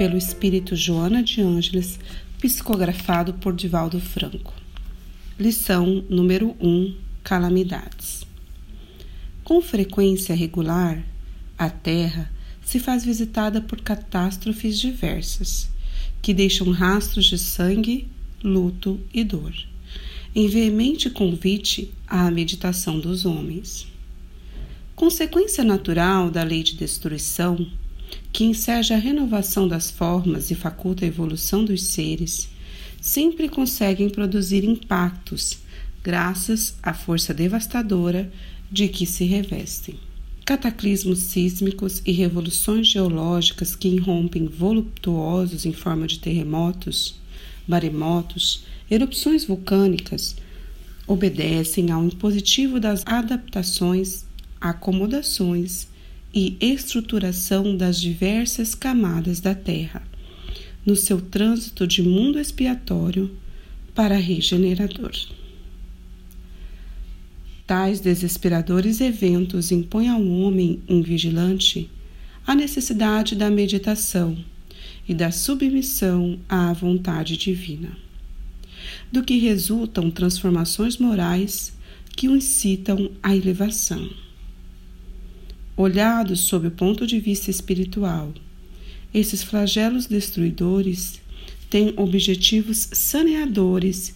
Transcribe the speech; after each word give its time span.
pelo 0.00 0.16
espírito 0.16 0.74
Joana 0.74 1.22
de 1.22 1.42
Ângeles, 1.42 2.00
psicografado 2.40 3.34
por 3.34 3.54
Divaldo 3.54 4.00
Franco. 4.00 4.54
Lição 5.38 6.02
número 6.08 6.56
1: 6.58 6.96
Calamidades. 7.22 8.24
Com 9.44 9.60
frequência 9.60 10.34
regular, 10.34 11.04
a 11.58 11.68
Terra 11.68 12.32
se 12.64 12.80
faz 12.80 13.04
visitada 13.04 13.60
por 13.60 13.82
catástrofes 13.82 14.78
diversas, 14.78 15.68
que 16.22 16.32
deixam 16.32 16.70
rastros 16.70 17.26
de 17.26 17.36
sangue, 17.36 18.08
luto 18.42 18.98
e 19.12 19.22
dor, 19.22 19.52
em 20.34 20.48
veemente 20.48 21.10
convite 21.10 21.92
à 22.06 22.30
meditação 22.30 22.98
dos 22.98 23.26
homens. 23.26 23.86
Consequência 24.96 25.62
natural 25.62 26.30
da 26.30 26.42
lei 26.42 26.62
de 26.62 26.74
destruição, 26.74 27.66
que 28.32 28.44
enseja 28.44 28.94
a 28.94 28.98
renovação 28.98 29.66
das 29.66 29.90
formas 29.90 30.50
e 30.50 30.54
faculta 30.54 31.04
a 31.04 31.08
evolução 31.08 31.64
dos 31.64 31.82
seres, 31.82 32.48
sempre 33.00 33.48
conseguem 33.48 34.08
produzir 34.08 34.64
impactos, 34.64 35.58
graças 36.02 36.74
à 36.82 36.94
força 36.94 37.34
devastadora 37.34 38.30
de 38.70 38.88
que 38.88 39.06
se 39.06 39.24
revestem. 39.24 39.96
Cataclismos 40.44 41.18
sísmicos 41.18 42.02
e 42.04 42.12
revoluções 42.12 42.88
geológicas 42.88 43.76
que 43.76 43.88
irrompem 43.88 44.46
voluptuosos 44.46 45.64
em 45.64 45.72
forma 45.72 46.06
de 46.06 46.18
terremotos, 46.18 47.20
maremotos, 47.66 48.64
erupções 48.90 49.44
vulcânicas, 49.44 50.36
obedecem 51.06 51.90
ao 51.90 52.04
impositivo 52.04 52.80
das 52.80 53.02
adaptações 53.06 54.24
acomodações 54.60 55.88
e 56.32 56.56
estruturação 56.60 57.76
das 57.76 58.00
diversas 58.00 58.74
camadas 58.74 59.40
da 59.40 59.54
Terra, 59.54 60.02
no 60.86 60.94
seu 60.94 61.20
trânsito 61.20 61.86
de 61.86 62.02
mundo 62.02 62.38
expiatório 62.38 63.30
para 63.94 64.16
regenerador. 64.16 65.12
Tais 67.66 68.00
desesperadores 68.00 69.00
eventos 69.00 69.70
impõem 69.70 70.08
ao 70.08 70.24
homem 70.24 70.80
invigilante 70.88 71.90
a 72.46 72.54
necessidade 72.54 73.36
da 73.36 73.50
meditação 73.50 74.36
e 75.08 75.14
da 75.14 75.30
submissão 75.30 76.38
à 76.48 76.72
vontade 76.72 77.36
divina, 77.36 77.96
do 79.12 79.22
que 79.22 79.36
resultam 79.38 80.10
transformações 80.10 80.96
morais 80.96 81.72
que 82.16 82.28
o 82.28 82.36
incitam 82.36 83.10
à 83.22 83.36
elevação 83.36 84.08
olhados 85.76 86.40
sob 86.40 86.66
o 86.66 86.70
ponto 86.70 87.06
de 87.06 87.18
vista 87.18 87.50
espiritual. 87.50 88.32
Esses 89.12 89.42
flagelos 89.42 90.06
destruidores 90.06 91.20
têm 91.68 91.94
objetivos 91.96 92.88
saneadores 92.92 94.14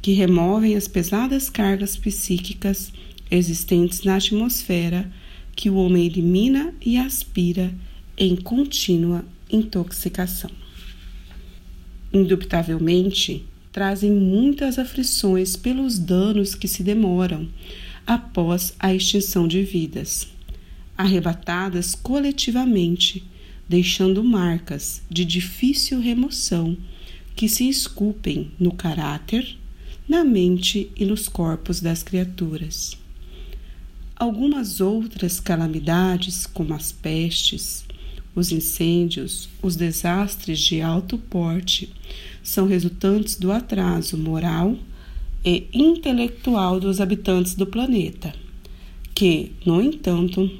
que 0.00 0.12
removem 0.12 0.76
as 0.76 0.88
pesadas 0.88 1.50
cargas 1.50 1.96
psíquicas 1.96 2.92
existentes 3.30 4.02
na 4.02 4.16
atmosfera 4.16 5.10
que 5.54 5.68
o 5.68 5.74
homem 5.74 6.06
elimina 6.06 6.74
e 6.80 6.96
aspira 6.96 7.72
em 8.16 8.34
contínua 8.36 9.24
intoxicação. 9.50 10.50
Indubitavelmente, 12.12 13.44
trazem 13.72 14.10
muitas 14.10 14.78
aflições 14.78 15.54
pelos 15.54 15.98
danos 15.98 16.54
que 16.54 16.66
se 16.66 16.82
demoram 16.82 17.48
após 18.06 18.74
a 18.78 18.94
extinção 18.94 19.46
de 19.46 19.62
vidas 19.62 20.26
arrebatadas 21.00 21.94
coletivamente, 21.94 23.24
deixando 23.66 24.22
marcas 24.22 25.00
de 25.08 25.24
difícil 25.24 25.98
remoção 25.98 26.76
que 27.34 27.48
se 27.48 27.66
esculpem 27.66 28.50
no 28.60 28.72
caráter, 28.72 29.56
na 30.06 30.22
mente 30.22 30.90
e 30.94 31.06
nos 31.06 31.26
corpos 31.26 31.80
das 31.80 32.02
criaturas. 32.02 32.98
Algumas 34.14 34.82
outras 34.82 35.40
calamidades, 35.40 36.44
como 36.44 36.74
as 36.74 36.92
pestes, 36.92 37.86
os 38.34 38.52
incêndios, 38.52 39.48
os 39.62 39.76
desastres 39.76 40.58
de 40.58 40.82
alto 40.82 41.16
porte, 41.16 41.90
são 42.42 42.66
resultantes 42.66 43.36
do 43.36 43.50
atraso 43.50 44.18
moral 44.18 44.76
e 45.42 45.66
intelectual 45.72 46.78
dos 46.78 47.00
habitantes 47.00 47.54
do 47.54 47.66
planeta, 47.66 48.34
que, 49.14 49.52
no 49.64 49.80
entanto, 49.80 50.50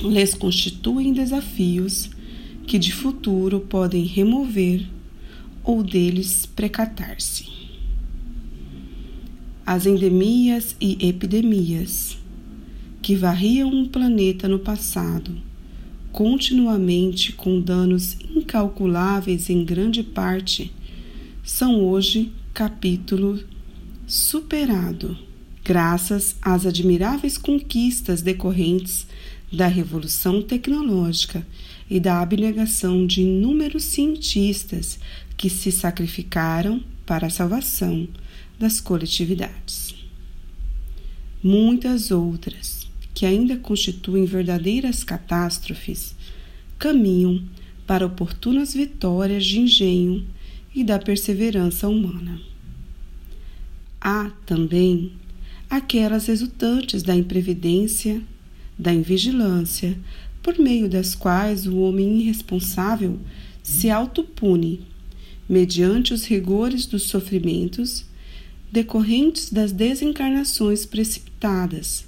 lhes 0.00 0.34
constituem 0.34 1.12
desafios 1.12 2.10
que 2.66 2.78
de 2.78 2.92
futuro 2.92 3.60
podem 3.60 4.04
remover 4.04 4.86
ou 5.64 5.82
deles 5.82 6.46
precatar-se. 6.46 7.46
As 9.64 9.86
endemias 9.86 10.76
e 10.80 11.08
epidemias 11.08 12.16
que 13.02 13.14
varriam 13.14 13.70
um 13.70 13.86
planeta 13.86 14.48
no 14.48 14.58
passado, 14.58 15.32
continuamente 16.12 17.32
com 17.32 17.60
danos 17.60 18.16
incalculáveis 18.34 19.50
em 19.50 19.64
grande 19.64 20.02
parte, 20.02 20.72
são 21.44 21.82
hoje 21.84 22.32
capítulo 22.52 23.38
superado, 24.06 25.16
graças 25.64 26.36
às 26.42 26.66
admiráveis 26.66 27.38
conquistas 27.38 28.22
decorrentes 28.22 29.06
da 29.52 29.66
revolução 29.66 30.42
tecnológica 30.42 31.46
e 31.88 31.98
da 31.98 32.20
abnegação 32.20 33.06
de 33.06 33.22
inúmeros 33.22 33.84
cientistas 33.84 34.98
que 35.36 35.48
se 35.48 35.72
sacrificaram 35.72 36.82
para 37.06 37.28
a 37.28 37.30
salvação 37.30 38.06
das 38.58 38.80
coletividades. 38.80 39.94
Muitas 41.42 42.10
outras, 42.10 42.86
que 43.14 43.24
ainda 43.24 43.56
constituem 43.56 44.24
verdadeiras 44.24 45.02
catástrofes, 45.02 46.14
caminham 46.78 47.42
para 47.86 48.04
oportunas 48.04 48.74
vitórias 48.74 49.46
de 49.46 49.60
engenho 49.60 50.26
e 50.74 50.84
da 50.84 50.98
perseverança 50.98 51.88
humana. 51.88 52.40
Há 54.00 54.30
também 54.44 55.12
aquelas 55.70 56.26
resultantes 56.26 57.02
da 57.02 57.16
imprevidência 57.16 58.22
da 58.78 58.92
invigilância, 58.92 59.98
por 60.42 60.58
meio 60.58 60.88
das 60.88 61.14
quais 61.14 61.66
o 61.66 61.78
homem 61.78 62.20
irresponsável 62.20 63.18
se 63.62 63.90
autopune, 63.90 64.80
mediante 65.48 66.14
os 66.14 66.24
rigores 66.24 66.86
dos 66.86 67.04
sofrimentos 67.04 68.04
decorrentes 68.70 69.50
das 69.50 69.72
desencarnações 69.72 70.84
precipitadas, 70.86 72.04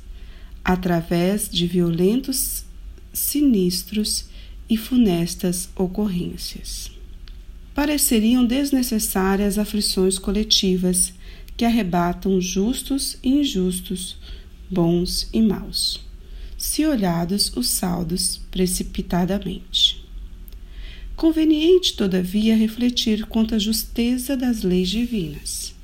através 0.64 1.48
de 1.48 1.66
violentos, 1.66 2.64
sinistros 3.12 4.26
e 4.68 4.76
funestas 4.76 5.70
ocorrências. 5.74 6.92
Pareceriam 7.74 8.44
desnecessárias 8.44 9.58
aflições 9.58 10.18
coletivas 10.18 11.14
que 11.56 11.64
arrebatam 11.64 12.40
justos 12.40 13.16
e 13.22 13.30
injustos, 13.30 14.18
bons 14.70 15.28
e 15.32 15.40
maus 15.40 16.09
se 16.60 16.84
olhados 16.84 17.56
os 17.56 17.70
saldos 17.70 18.38
precipitadamente. 18.50 20.04
Conveniente, 21.16 21.96
todavia, 21.96 22.54
refletir 22.54 23.24
quanto 23.24 23.54
à 23.54 23.58
justeza 23.58 24.36
das 24.36 24.62
leis 24.62 24.90
divinas, 24.90 25.74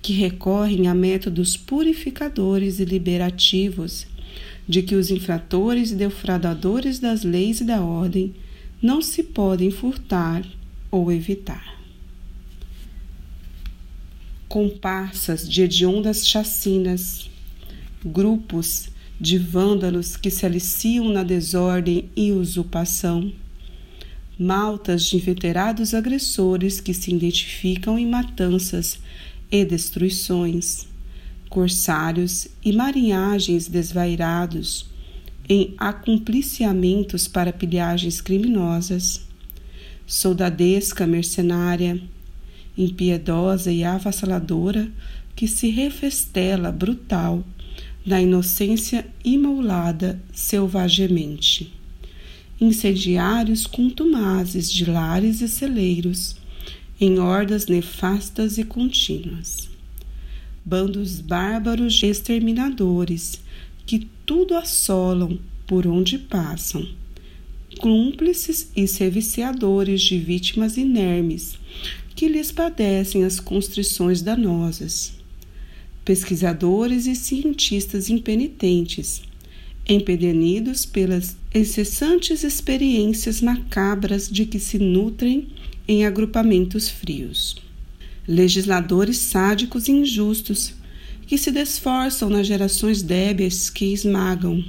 que 0.00 0.14
recorrem 0.14 0.88
a 0.88 0.94
métodos 0.94 1.58
purificadores 1.58 2.80
e 2.80 2.86
liberativos, 2.86 4.06
de 4.66 4.80
que 4.80 4.94
os 4.94 5.10
infratores 5.10 5.90
e 5.90 5.94
defraudadores 5.94 6.98
das 6.98 7.22
leis 7.22 7.60
e 7.60 7.64
da 7.64 7.82
ordem 7.82 8.34
não 8.80 9.02
se 9.02 9.22
podem 9.22 9.70
furtar 9.70 10.42
ou 10.90 11.12
evitar. 11.12 11.78
Comparsas 14.48 15.46
de 15.46 15.60
hediondas 15.60 16.26
chacinas, 16.26 17.28
grupos 18.02 18.93
de 19.20 19.38
vândalos 19.38 20.16
que 20.16 20.30
se 20.30 20.44
aliciam 20.44 21.08
na 21.08 21.22
desordem 21.22 22.10
e 22.16 22.32
usurpação, 22.32 23.32
maltas 24.38 25.04
de 25.04 25.16
inveterados 25.16 25.94
agressores 25.94 26.80
que 26.80 26.92
se 26.92 27.14
identificam 27.14 27.98
em 27.98 28.06
matanças 28.06 28.98
e 29.50 29.64
destruições, 29.64 30.86
corsários 31.48 32.48
e 32.64 32.72
marinhagens 32.72 33.68
desvairados 33.68 34.86
em 35.48 35.74
acumpliciamentos 35.78 37.28
para 37.28 37.52
pilhagens 37.52 38.20
criminosas, 38.20 39.20
soldadesca 40.06 41.06
mercenária, 41.06 42.00
impiedosa 42.76 43.70
e 43.70 43.84
avassaladora 43.84 44.90
que 45.36 45.46
se 45.46 45.70
refestela 45.70 46.72
brutal 46.72 47.44
na 48.04 48.20
inocência 48.20 49.06
imolada 49.24 50.20
selvagemente. 50.32 51.72
Incendiários 52.60 53.66
contumazes 53.66 54.70
de 54.70 54.84
lares 54.84 55.40
e 55.40 55.48
celeiros, 55.48 56.36
em 57.00 57.18
hordas 57.18 57.66
nefastas 57.66 58.58
e 58.58 58.64
contínuas. 58.64 59.68
Bandos 60.64 61.20
bárbaros 61.20 62.02
exterminadores 62.02 63.40
que 63.86 64.08
tudo 64.24 64.54
assolam 64.54 65.38
por 65.66 65.86
onde 65.86 66.18
passam. 66.18 66.86
Cúmplices 67.78 68.70
e 68.76 68.86
serviciadores 68.86 70.02
de 70.02 70.18
vítimas 70.18 70.76
inermes 70.76 71.58
que 72.14 72.28
lhes 72.28 72.52
padecem 72.52 73.24
as 73.24 73.40
constrições 73.40 74.22
danosas. 74.22 75.23
Pesquisadores 76.04 77.06
e 77.06 77.14
cientistas 77.14 78.10
impenitentes, 78.10 79.22
empedernidos 79.88 80.84
pelas 80.84 81.34
incessantes 81.54 82.44
experiências 82.44 83.40
macabras 83.40 84.28
de 84.28 84.44
que 84.44 84.58
se 84.58 84.78
nutrem 84.78 85.48
em 85.88 86.04
agrupamentos 86.04 86.90
frios. 86.90 87.56
Legisladores 88.28 89.16
sádicos 89.16 89.88
e 89.88 89.92
injustos 89.92 90.74
que 91.26 91.38
se 91.38 91.50
desforçam 91.50 92.28
nas 92.28 92.46
gerações 92.46 93.02
débeis 93.02 93.70
que 93.70 93.86
esmagam. 93.86 94.62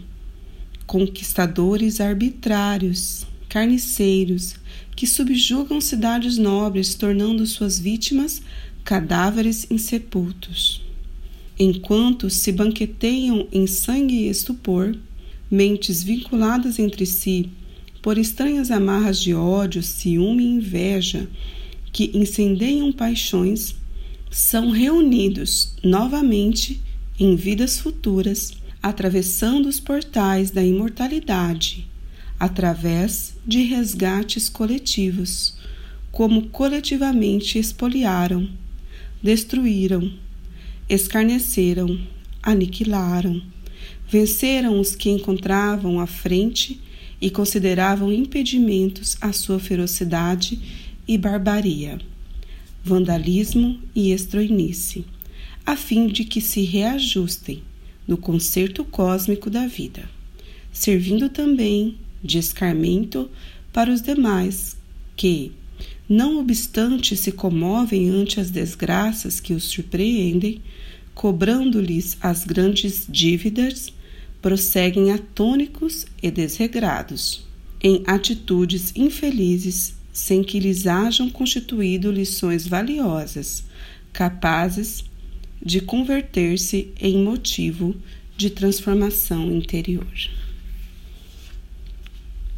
Conquistadores 0.86 2.00
arbitrários, 2.00 3.26
carniceiros, 3.50 4.56
que 4.96 5.06
subjugam 5.06 5.82
cidades 5.82 6.38
nobres, 6.38 6.96
tornando 6.96 7.46
suas 7.46 7.78
vítimas 7.78 8.42
cadáveres 8.86 9.68
insepultos. 9.70 10.85
Enquanto 11.58 12.30
se 12.30 12.52
banqueteiam 12.52 13.48
em 13.52 13.66
sangue 13.66 14.16
e 14.16 14.30
estupor, 14.30 14.96
mentes 15.50 16.04
vinculadas 16.04 16.80
entre 16.80 17.06
si 17.06 17.50
por 18.02 18.18
estranhas 18.18 18.70
amarras 18.70 19.20
de 19.20 19.34
ódio, 19.34 19.82
ciúme 19.82 20.44
e 20.44 20.48
inveja 20.48 21.30
que 21.92 22.12
incendeiam 22.14 22.92
paixões, 22.92 23.76
são 24.30 24.70
reunidos 24.70 25.74
novamente 25.82 26.82
em 27.18 27.38
vidas 27.38 27.80
futuras, 27.80 28.54
atravessando 28.84 29.68
os 29.70 29.80
portais 29.80 30.52
da 30.52 30.64
imortalidade, 30.64 31.88
através 32.38 33.34
de 33.48 33.64
resgates 33.64 34.50
coletivos, 34.50 35.56
como 36.12 36.50
coletivamente 36.50 37.58
expoliaram, 37.58 38.50
destruíram, 39.24 40.12
escarneceram, 40.90 42.00
aniquilaram, 42.42 43.42
venceram 44.08 44.80
os 44.80 44.96
que 44.96 45.10
encontravam 45.10 46.00
à 46.00 46.06
frente 46.06 46.80
e 47.20 47.30
consideravam 47.30 48.14
impedimentos 48.14 49.18
à 49.20 49.34
sua 49.34 49.60
ferocidade 49.60 50.60
e 51.08 51.18
barbaria, 51.18 52.00
vandalismo 52.84 53.80
e 53.96 54.12
estroinice, 54.12 55.06
a 55.66 55.76
fim 55.76 56.08
de 56.08 56.24
que 56.24 56.40
se 56.40 56.62
reajustem 56.62 57.64
no 58.08 58.18
concerto 58.18 58.86
cósmico 58.86 59.50
da 59.50 59.66
vida, 59.66 60.08
servindo 60.72 61.30
também 61.30 61.98
de 62.24 62.38
escarmento 62.38 63.30
para 63.74 63.92
os 63.92 64.02
demais 64.02 64.78
que, 65.16 65.52
não 66.08 66.40
obstante 66.40 67.16
se 67.16 67.32
comovem 67.32 68.10
ante 68.10 68.40
as 68.40 68.52
desgraças 68.52 69.40
que 69.40 69.54
os 69.54 69.64
surpreendem, 69.64 70.62
cobrando-lhes 71.14 72.18
as 72.22 72.46
grandes 72.46 73.06
dívidas, 73.10 73.92
prosseguem 74.42 75.12
atônicos 75.12 76.06
e 76.22 76.30
desregrados, 76.30 77.48
em 77.82 78.04
atitudes 78.06 78.94
infelizes, 78.96 79.96
sem 80.14 80.44
que 80.44 80.60
lhes 80.60 80.86
hajam 80.86 81.30
constituído 81.30 82.12
lições 82.12 82.68
valiosas, 82.68 83.64
capazes 84.14 85.04
de 85.62 85.82
converter-se 85.82 86.94
em 87.02 87.24
motivo 87.24 87.96
de 88.38 88.50
transformação 88.50 89.52
interior. 89.52 90.06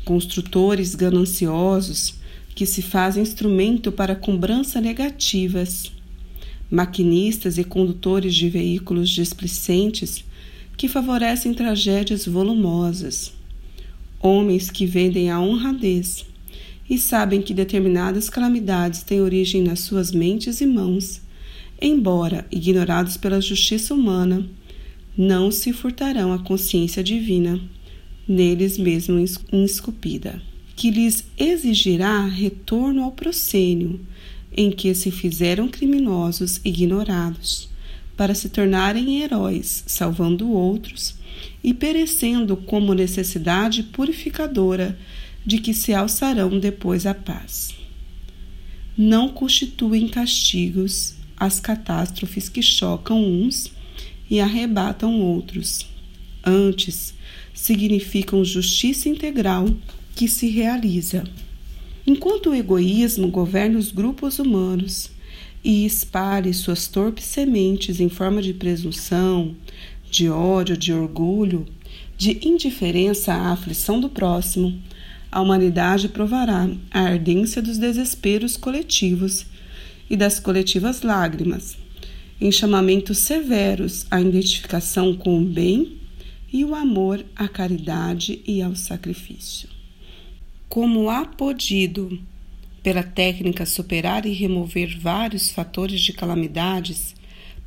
Construtores 0.03 0.93
gananciosos 0.93 2.16
que 2.57 2.65
se 2.65 2.81
fazem 2.81 3.21
instrumento 3.21 3.91
para 3.91 4.15
cobrança 4.15 4.81
negativas, 4.81 5.91
maquinistas 6.71 7.59
e 7.59 7.63
condutores 7.63 8.33
de 8.33 8.49
veículos 8.49 9.11
displicentes 9.11 10.25
que 10.75 10.87
favorecem 10.87 11.53
tragédias 11.53 12.25
volumosas, 12.25 13.31
homens 14.19 14.71
que 14.71 14.87
vendem 14.87 15.29
a 15.29 15.39
honradez 15.39 16.25
e 16.89 16.97
sabem 16.97 17.43
que 17.43 17.53
determinadas 17.53 18.27
calamidades 18.27 19.03
têm 19.03 19.21
origem 19.21 19.61
nas 19.61 19.81
suas 19.81 20.11
mentes 20.11 20.59
e 20.59 20.65
mãos, 20.65 21.21
embora 21.79 22.43
ignorados 22.51 23.17
pela 23.17 23.39
justiça 23.39 23.93
humana, 23.93 24.43
não 25.15 25.51
se 25.51 25.71
furtarão 25.71 26.33
a 26.33 26.39
consciência 26.39 27.03
divina, 27.03 27.61
neles 28.27 28.79
mesmo 28.79 29.23
esculpida 29.63 30.41
que 30.77 30.91
lhes 30.91 31.25
exigirá 31.35 32.23
retorno 32.27 33.03
ao 33.03 33.11
proscênio 33.11 33.99
em 34.55 34.71
que 34.71 34.93
se 34.93 35.09
fizeram 35.09 35.67
criminosos 35.67 36.61
ignorados, 36.63 37.67
para 38.15 38.35
se 38.35 38.47
tornarem 38.47 39.21
heróis, 39.21 39.83
salvando 39.87 40.49
outros 40.51 41.15
e 41.63 41.73
perecendo 41.73 42.55
como 42.55 42.93
necessidade 42.93 43.83
purificadora 43.83 44.97
de 45.43 45.57
que 45.57 45.73
se 45.73 45.95
alçarão 45.95 46.59
depois 46.59 47.07
a 47.07 47.13
paz. 47.13 47.73
Não 48.95 49.29
constituem 49.29 50.07
castigos 50.07 51.15
as 51.35 51.59
catástrofes 51.59 52.49
que 52.49 52.61
chocam 52.61 53.23
uns 53.23 53.71
e 54.29 54.39
arrebatam 54.39 55.21
outros. 55.21 55.87
Antes, 56.43 57.15
significam 57.53 58.45
justiça 58.45 59.09
integral 59.09 59.67
que 60.17 60.27
se 60.27 60.47
realiza. 60.47 61.23
Enquanto 62.05 62.49
o 62.49 62.55
egoísmo 62.55 63.27
governa 63.27 63.77
os 63.77 63.91
grupos 63.91 64.39
humanos 64.39 65.11
e 65.63 65.85
espalhe 65.85 66.51
suas 66.55 66.87
torpes 66.87 67.25
sementes 67.25 67.99
em 67.99 68.09
forma 68.09 68.41
de 68.41 68.51
presunção, 68.51 69.55
de 70.09 70.27
ódio, 70.27 70.75
de 70.75 70.91
orgulho, 70.91 71.67
de 72.17 72.39
indiferença 72.41 73.31
à 73.31 73.51
aflição 73.51 74.01
do 74.01 74.09
próximo, 74.09 74.81
a 75.31 75.39
humanidade 75.39 76.09
provará 76.09 76.67
a 76.89 76.99
ardência 76.99 77.61
dos 77.61 77.77
desesperos 77.77 78.57
coletivos 78.57 79.45
e 80.09 80.17
das 80.17 80.39
coletivas 80.39 81.03
lágrimas, 81.03 81.77
em 82.41 82.51
chamamentos 82.51 83.19
severos 83.19 84.07
à 84.09 84.19
identificação 84.19 85.13
com 85.13 85.39
o 85.39 85.45
bem 85.45 85.95
e 86.51 86.65
o 86.65 86.73
amor 86.73 87.23
à 87.35 87.47
caridade 87.47 88.41
e 88.47 88.63
ao 88.63 88.75
sacrifício 88.75 89.76
como 90.77 91.09
há 91.09 91.25
podido, 91.25 92.21
pela 92.83 93.01
técnica, 93.01 93.65
superar 93.65 94.27
e 94.27 94.31
remover 94.31 94.95
vários 94.99 95.49
fatores 95.49 95.99
de 95.99 96.13
calamidades, 96.13 97.15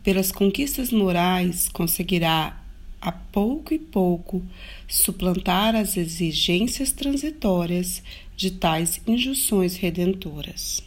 pelas 0.00 0.30
conquistas 0.30 0.92
morais, 0.92 1.68
conseguirá, 1.68 2.62
a 3.00 3.10
pouco 3.10 3.74
e 3.74 3.80
pouco, 3.80 4.40
suplantar 4.86 5.74
as 5.74 5.96
exigências 5.96 6.92
transitórias 6.92 8.00
de 8.36 8.52
tais 8.52 9.00
injunções 9.04 9.74
redentoras. 9.74 10.80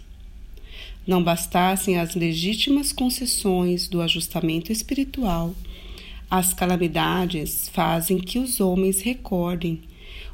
Não 1.05 1.21
bastassem 1.21 1.99
as 1.99 2.15
legítimas 2.15 2.93
concessões 2.93 3.89
do 3.89 4.01
ajustamento 4.01 4.71
espiritual, 4.71 5.53
as 6.31 6.53
calamidades 6.53 7.67
fazem 7.67 8.17
que 8.17 8.39
os 8.39 8.61
homens 8.61 9.01
recordem 9.01 9.81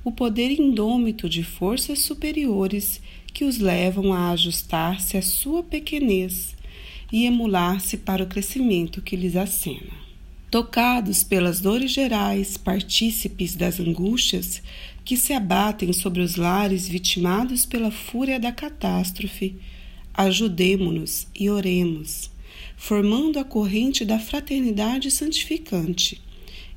o 0.04 0.12
poder 0.12 0.52
indômito 0.52 1.28
de 1.28 1.44
forças 1.44 2.00
superiores 2.00 3.02
que 3.34 3.44
os 3.44 3.58
levam 3.58 4.14
a 4.14 4.32
ajustar-se 4.32 5.18
à 5.18 5.22
sua 5.22 5.64
pequenez 5.64 6.56
e 7.12 7.26
emular-se 7.26 7.98
para 7.98 8.24
o 8.24 8.28
crescimento 8.28 9.02
que 9.02 9.16
lhes 9.16 9.36
acena. 9.36 10.10
Tocados 10.50 11.24
pelas 11.24 11.62
dores 11.62 11.92
gerais, 11.92 12.58
partícipes 12.58 13.56
das 13.56 13.80
angústias 13.80 14.64
que 15.06 15.16
se 15.16 15.34
abatem 15.34 15.94
sobre 15.94 16.22
os 16.22 16.36
lares 16.36 16.88
vitimados 16.88 17.66
pela 17.66 17.92
fúria 17.92 18.40
da 18.40 18.52
catástrofe, 18.52 19.56
ajudemo-nos 20.14 21.28
e 21.40 21.50
oremos, 21.50 22.32
formando 22.76 23.38
a 23.38 23.44
corrente 23.44 24.04
da 24.04 24.20
fraternidade 24.20 25.12
santificante, 25.12 26.22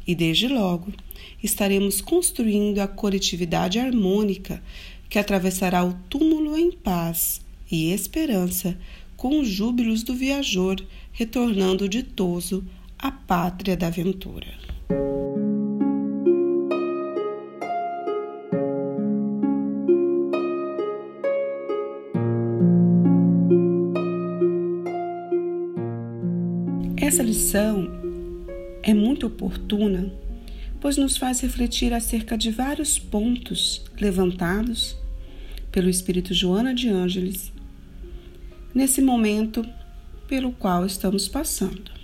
e 0.07 0.15
desde 0.15 0.49
logo 0.49 0.93
estaremos 1.43 2.01
construindo 2.01 2.79
a 2.79 2.87
coletividade 2.87 3.79
harmônica 3.79 4.63
que 5.09 5.19
atravessará 5.19 5.85
o 5.85 5.95
túmulo 6.09 6.57
em 6.57 6.71
paz 6.73 7.41
e 7.71 7.93
esperança 7.93 8.79
com 9.17 9.41
os 9.41 9.49
júbilos 9.49 10.03
do 10.03 10.15
viajor 10.15 10.77
retornando 11.13 11.89
ditoso 11.89 12.65
a 12.99 13.11
pátria 13.11 13.77
da 13.77 13.89
aventura. 13.89 14.47
Essa 26.97 27.23
lição 27.23 27.89
é 28.83 28.95
muito 28.95 29.27
oportuna, 29.27 30.11
pois 30.83 30.99
nos 30.99 31.17
faz 31.17 31.41
refletir 31.41 31.95
acerca 31.95 32.37
de 32.37 32.51
vários 32.51 32.99
pontos 32.99 33.83
levantados 33.99 34.95
pelo 35.71 35.89
Espírito 35.89 36.35
Joana 36.35 36.75
de 36.75 36.91
Ângeles 36.91 37.51
nesse 38.75 39.01
momento 39.01 39.67
pelo 40.29 40.53
qual 40.53 40.85
estamos 40.85 41.27
passando 41.27 42.03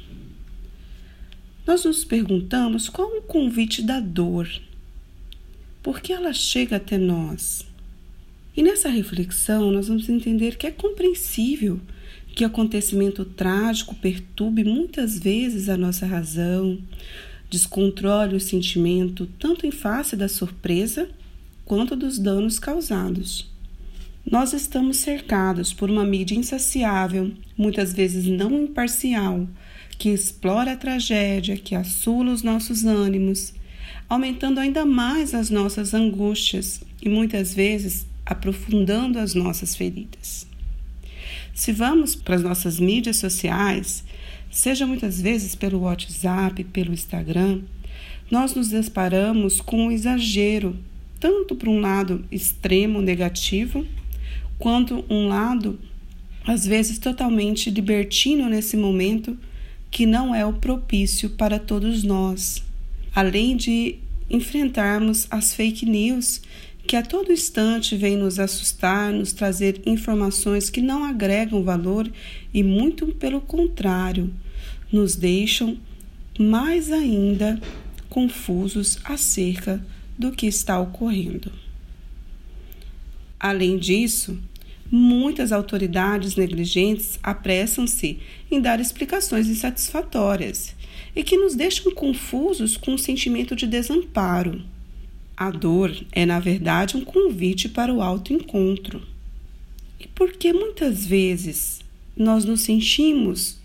nós 1.69 1.85
nos 1.85 2.03
perguntamos 2.03 2.89
qual 2.89 3.19
o 3.19 3.21
convite 3.21 3.83
da 3.83 4.01
dor, 4.01 4.49
por 5.83 6.01
que 6.01 6.15
ela 6.15 6.33
chega 6.33 6.77
até 6.77 6.97
nós. 6.97 7.63
E 8.57 8.63
nessa 8.63 8.89
reflexão, 8.89 9.71
nós 9.71 9.89
vamos 9.89 10.09
entender 10.09 10.57
que 10.57 10.67
é 10.67 10.71
compreensível 10.71 11.79
que 12.35 12.43
acontecimento 12.43 13.23
trágico 13.23 13.95
perturbe 13.97 14.65
muitas 14.65 15.19
vezes 15.19 15.69
a 15.69 15.77
nossa 15.77 16.07
razão, 16.07 16.79
descontrole 17.51 18.37
o 18.37 18.41
sentimento 18.41 19.27
tanto 19.39 19.67
em 19.67 19.71
face 19.71 20.17
da 20.17 20.29
surpresa 20.29 21.09
quanto 21.65 21.97
dos 21.97 22.19
danos 22.19 22.59
causados. 22.59 23.51
Nós 24.31 24.53
estamos 24.53 24.99
cercados 24.99 25.73
por 25.73 25.91
uma 25.91 26.05
mídia 26.05 26.37
insaciável, 26.37 27.33
muitas 27.57 27.93
vezes 27.93 28.27
não 28.27 28.63
imparcial, 28.63 29.49
que 29.99 30.11
explora 30.11 30.73
a 30.73 30.77
tragédia, 30.77 31.57
que 31.57 31.75
assula 31.75 32.33
os 32.33 32.43
nossos 32.43 32.85
ânimos, 32.85 33.55
aumentando 34.09 34.61
ainda 34.61 34.85
mais 34.85 35.35
as 35.35 35.51
nossas 35.51 35.95
angústias 35.95 36.81
e 37.03 37.09
muitas 37.09 37.55
vezes 37.55 38.07
aprofundando 38.25 39.19
as 39.19 39.35
nossas 39.35 39.75
feridas. 39.75 40.47
Se 41.55 41.73
vamos 41.73 42.15
para 42.15 42.37
as 42.37 42.43
nossas 42.43 42.79
mídias 42.79 43.17
sociais, 43.17 44.05
seja 44.51 44.87
muitas 44.87 45.21
vezes 45.21 45.55
pelo 45.55 45.81
WhatsApp, 45.81 46.65
pelo 46.65 46.93
Instagram, 46.93 47.63
nós 48.31 48.55
nos 48.55 48.69
deparamos 48.69 49.61
com 49.61 49.87
um 49.87 49.91
exagero, 49.91 50.77
tanto 51.19 51.55
para 51.55 51.71
um 51.71 51.81
lado 51.81 52.25
extremo 52.31 53.01
negativo, 53.01 53.87
quanto 54.59 55.05
um 55.09 55.29
lado, 55.29 55.79
às 56.47 56.67
vezes, 56.67 56.99
totalmente 56.99 57.71
libertino 57.71 58.49
nesse 58.49 58.77
momento, 58.77 59.37
que 59.91 60.05
não 60.05 60.35
é 60.35 60.45
o 60.45 60.53
propício 60.53 61.31
para 61.31 61.59
todos 61.59 62.03
nós, 62.03 62.63
além 63.15 63.57
de 63.57 63.97
enfrentarmos 64.31 65.27
as 65.31 65.55
fake 65.55 65.87
news 65.87 66.43
que 66.89 66.97
a 66.97 67.03
todo 67.03 67.31
instante 67.31 67.95
vêm 67.95 68.17
nos 68.17 68.39
assustar, 68.39 69.13
nos 69.13 69.31
trazer 69.31 69.83
informações 69.85 70.71
que 70.71 70.81
não 70.81 71.05
agregam 71.05 71.63
valor 71.63 72.11
e 72.53 72.63
muito 72.63 73.09
pelo 73.09 73.43
contrário, 73.43 74.33
nos 74.91 75.15
deixam 75.15 75.77
mais 76.39 76.91
ainda 76.91 77.61
confusos 78.09 78.99
acerca 79.05 79.85
do 80.19 80.33
que 80.33 80.47
está 80.47 80.81
ocorrendo. 80.81 81.53
Além 83.39 83.77
disso, 83.79 84.39
Muitas 84.91 85.53
autoridades 85.53 86.35
negligentes 86.35 87.19
apressam-se 87.23 88.21
em 88.51 88.59
dar 88.59 88.81
explicações 88.81 89.47
insatisfatórias 89.47 90.75
e 91.15 91.23
que 91.23 91.37
nos 91.37 91.55
deixam 91.55 91.93
confusos 91.93 92.75
com 92.75 92.95
o 92.95 92.99
sentimento 92.99 93.55
de 93.55 93.67
desamparo. 93.67 94.65
A 95.39 95.51
dor 95.51 95.95
é, 96.11 96.27
na 96.27 96.41
verdade, 96.41 96.97
um 96.97 97.05
convite 97.05 97.69
para 97.69 97.93
o 97.95 98.03
autoencontro. 98.03 99.03
E 100.01 100.09
porque 100.09 100.53
muitas 100.53 101.07
vezes 101.07 101.81
nós 102.17 102.45
nos 102.45 102.63
sentimos, 102.63 103.59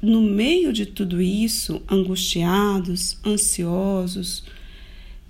no 0.00 0.20
meio 0.20 0.72
de 0.72 0.86
tudo 0.86 1.20
isso, 1.20 1.82
angustiados, 1.90 3.18
ansiosos 3.26 4.44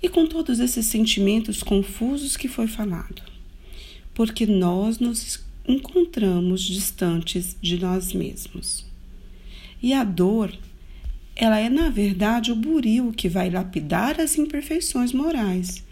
e 0.01 0.07
com 0.07 0.27
todos 0.27 0.59
esses 0.59 0.85
sentimentos 0.85 1.63
confusos 1.63 2.37
que 2.37 2.47
foi 2.47 2.67
falado 2.67 3.31
porque 4.13 4.45
nós 4.45 4.99
nos 4.99 5.43
encontramos 5.67 6.61
distantes 6.61 7.55
de 7.61 7.79
nós 7.79 8.13
mesmos. 8.13 8.85
E 9.81 9.93
a 9.93 10.03
dor, 10.03 10.55
ela 11.41 11.59
é 11.59 11.69
na 11.69 11.89
verdade 11.89 12.51
o 12.51 12.55
buril 12.55 13.11
que 13.11 13.27
vai 13.27 13.49
lapidar 13.49 14.21
as 14.21 14.37
imperfeições 14.37 15.11
morais 15.11 15.83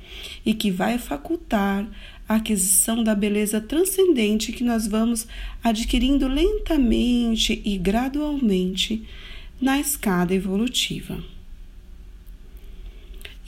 e 0.46 0.54
que 0.54 0.70
vai 0.70 1.00
facultar 1.00 1.90
a 2.28 2.36
aquisição 2.36 3.04
da 3.04 3.16
beleza 3.16 3.60
transcendente 3.60 4.52
que 4.52 4.64
nós 4.64 4.86
vamos 4.86 5.26
adquirindo 5.64 6.28
lentamente 6.28 7.64
e 7.66 7.80
gradualmente 7.80 9.04
na 9.60 9.80
escada 9.80 10.36
evolutiva. 10.36 11.24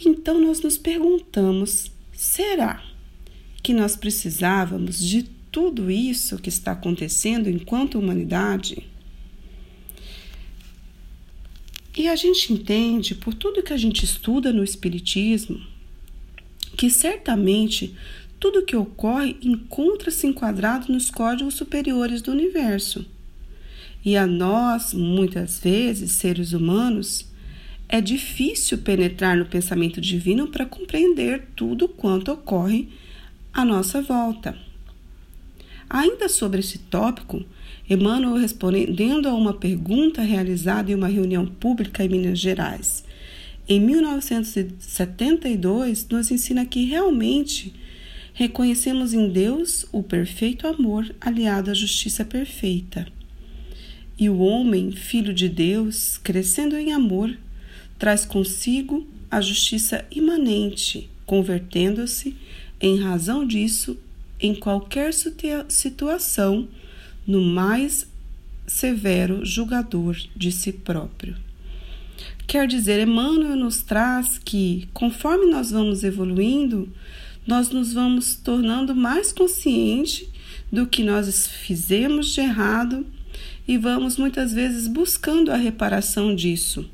Então 0.03 0.41
nós 0.41 0.60
nos 0.60 0.79
perguntamos: 0.79 1.91
será 2.12 2.81
que 3.62 3.75
nós 3.75 3.96
precisávamos 3.96 4.98
de 4.98 5.22
tudo 5.51 5.91
isso 5.91 6.39
que 6.39 6.50
está 6.50 6.72
acontecendo 6.72 7.48
enquanto 7.48 8.00
humanidade? 8.00 8.91
E 11.96 12.08
a 12.08 12.16
gente 12.16 12.54
entende, 12.54 13.16
por 13.16 13.34
tudo 13.34 13.64
que 13.64 13.74
a 13.74 13.78
gente 13.78 14.06
estuda 14.06 14.54
no 14.54 14.64
Espiritismo, 14.64 15.60
que 16.78 16.90
certamente 16.90 17.96
tudo 18.40 18.66
que 18.66 18.76
ocorre 18.76 19.38
encontra-se 19.42 20.26
enquadrado 20.26 20.92
nos 20.92 21.12
códigos 21.12 21.56
superiores 21.56 22.22
do 22.22 22.32
universo. 22.32 23.06
E 24.04 24.18
a 24.18 24.26
nós, 24.26 24.94
muitas 24.94 25.60
vezes, 25.60 26.14
seres 26.14 26.54
humanos, 26.54 27.28
é 27.88 28.00
difícil 28.00 28.80
penetrar 28.80 29.38
no 29.38 29.46
pensamento 29.46 30.00
divino 30.00 30.48
para 30.48 30.66
compreender 30.66 31.50
tudo 31.56 31.90
quanto 31.90 32.32
ocorre 32.32 32.88
à 33.54 33.66
nossa 33.66 34.02
volta. 34.02 34.58
Ainda 35.90 36.30
sobre 36.30 36.62
esse 36.62 36.80
tópico, 36.80 37.46
Emmanuel 37.94 38.36
respondendo 38.36 39.28
a 39.28 39.34
uma 39.34 39.54
pergunta 39.54 40.22
realizada 40.22 40.92
em 40.92 40.96
uma 40.96 41.08
reunião 41.08 41.46
pública 41.46 42.04
em 42.04 42.10
Minas 42.10 42.40
Gerais 42.40 43.04
em 43.68 43.80
1972, 43.80 46.08
nos 46.10 46.30
ensina 46.30 46.64
que 46.66 46.84
realmente 46.84 47.74
reconhecemos 48.34 49.14
em 49.14 49.30
Deus 49.30 49.86
o 49.92 50.02
perfeito 50.04 50.68
amor 50.68 51.10
aliado 51.22 51.72
à 51.72 51.74
justiça 51.74 52.26
perfeita. 52.26 53.08
E 54.20 54.28
o 54.30 54.40
homem, 54.40 54.92
filho 54.92 55.34
de 55.34 55.48
Deus, 55.48 56.18
crescendo 56.18 56.76
em 56.76 56.92
amor, 56.92 57.34
traz 57.98 58.26
consigo 58.26 59.08
a 59.30 59.40
justiça 59.40 60.04
imanente, 60.12 61.10
convertendo-se 61.26 62.36
em 62.80 63.00
razão 63.00 63.48
disso, 63.48 63.98
em 64.40 64.54
qualquer 64.54 65.12
situação, 65.70 66.68
no 67.25 67.42
mais 67.42 68.08
severo 68.68 69.46
julgador 69.46 70.16
de 70.36 70.51
si 70.51 70.72
próprio. 70.72 71.36
Quer 72.48 72.68
dizer, 72.68 73.06
Emmanuel 73.06 73.56
nos 73.56 73.82
traz 73.82 74.38
que, 74.38 74.88
conforme 74.94 75.46
nós 75.46 75.72
vamos 75.72 76.04
evoluindo, 76.04 76.92
nós 77.46 77.70
nos 77.70 77.94
vamos 77.94 78.36
tornando 78.36 78.96
mais 78.96 79.32
conscientes 79.32 80.28
do 80.72 80.86
que 80.86 81.04
nós 81.04 81.48
fizemos 81.48 82.34
de 82.34 82.42
errado 82.42 83.06
e 83.68 83.78
vamos 83.78 84.18
muitas 84.18 84.54
vezes 84.54 84.88
buscando 84.88 85.51
a 85.51 85.56
reparação 85.56 86.36
disso. 86.36 86.90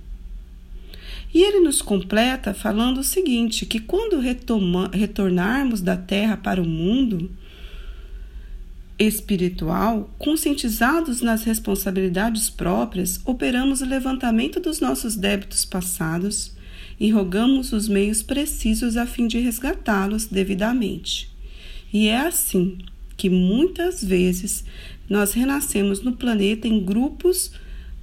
E 1.33 1.41
ele 1.41 1.59
nos 1.59 1.81
completa 1.81 2.53
falando 2.53 2.99
o 2.99 3.03
seguinte: 3.03 3.65
que 3.65 3.79
quando 3.79 4.19
retoma, 4.19 4.89
retornarmos 4.93 5.81
da 5.81 5.97
terra 5.97 6.37
para 6.37 6.61
o 6.61 6.65
mundo, 6.65 7.29
espiritual, 8.99 10.09
conscientizados 10.17 11.21
nas 11.21 11.43
responsabilidades 11.43 12.49
próprias, 12.49 13.19
operamos 13.25 13.81
o 13.81 13.85
levantamento 13.85 14.59
dos 14.59 14.79
nossos 14.79 15.15
débitos 15.15 15.65
passados 15.65 16.55
e 16.99 17.11
rogamos 17.11 17.73
os 17.73 17.87
meios 17.87 18.23
precisos 18.23 18.97
a 18.97 19.05
fim 19.05 19.27
de 19.27 19.39
resgatá-los 19.39 20.25
devidamente. 20.25 21.29
E 21.93 22.07
é 22.07 22.17
assim 22.17 22.79
que 23.15 23.29
muitas 23.29 24.03
vezes 24.03 24.63
nós 25.09 25.33
renascemos 25.33 26.01
no 26.01 26.13
planeta 26.13 26.67
em 26.67 26.83
grupos 26.83 27.51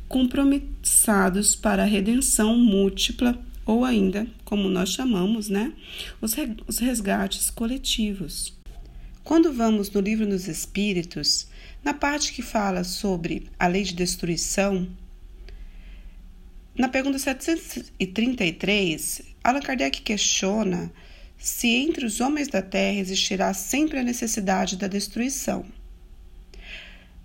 compromissados 0.09 1.57
para 1.57 1.83
a 1.83 1.87
redenção 1.87 2.57
múltipla 2.57 3.39
ou 3.67 3.85
ainda, 3.85 4.27
como 4.45 4.69
nós 4.69 4.91
chamamos, 4.91 5.49
né, 5.49 5.73
os 6.21 6.79
resgates 6.79 7.51
coletivos. 7.51 8.53
Quando 9.25 9.53
vamos 9.55 9.91
no 9.91 10.03
livro 10.03 10.27
dos 10.27 10.49
Espíritos, 10.49 11.49
na 11.83 11.95
parte 11.95 12.31
que 12.31 12.43
fala 12.43 12.85
sobre 12.85 13.49
a 13.59 13.67
lei 13.67 13.83
de 13.83 13.95
destruição, 13.95 14.87
na 16.77 16.91
pergunta 16.91 17.19
733, 17.19 19.23
Allan 19.43 19.61
Kardec 19.61 20.03
questiona 20.03 20.93
se 21.39 21.69
entre 21.69 22.05
os 22.05 22.21
homens 22.21 22.49
da 22.49 22.61
Terra 22.61 23.01
existirá 23.01 23.55
sempre 23.55 23.99
a 23.99 24.03
necessidade 24.03 24.77
da 24.77 24.87
destruição. 24.87 25.65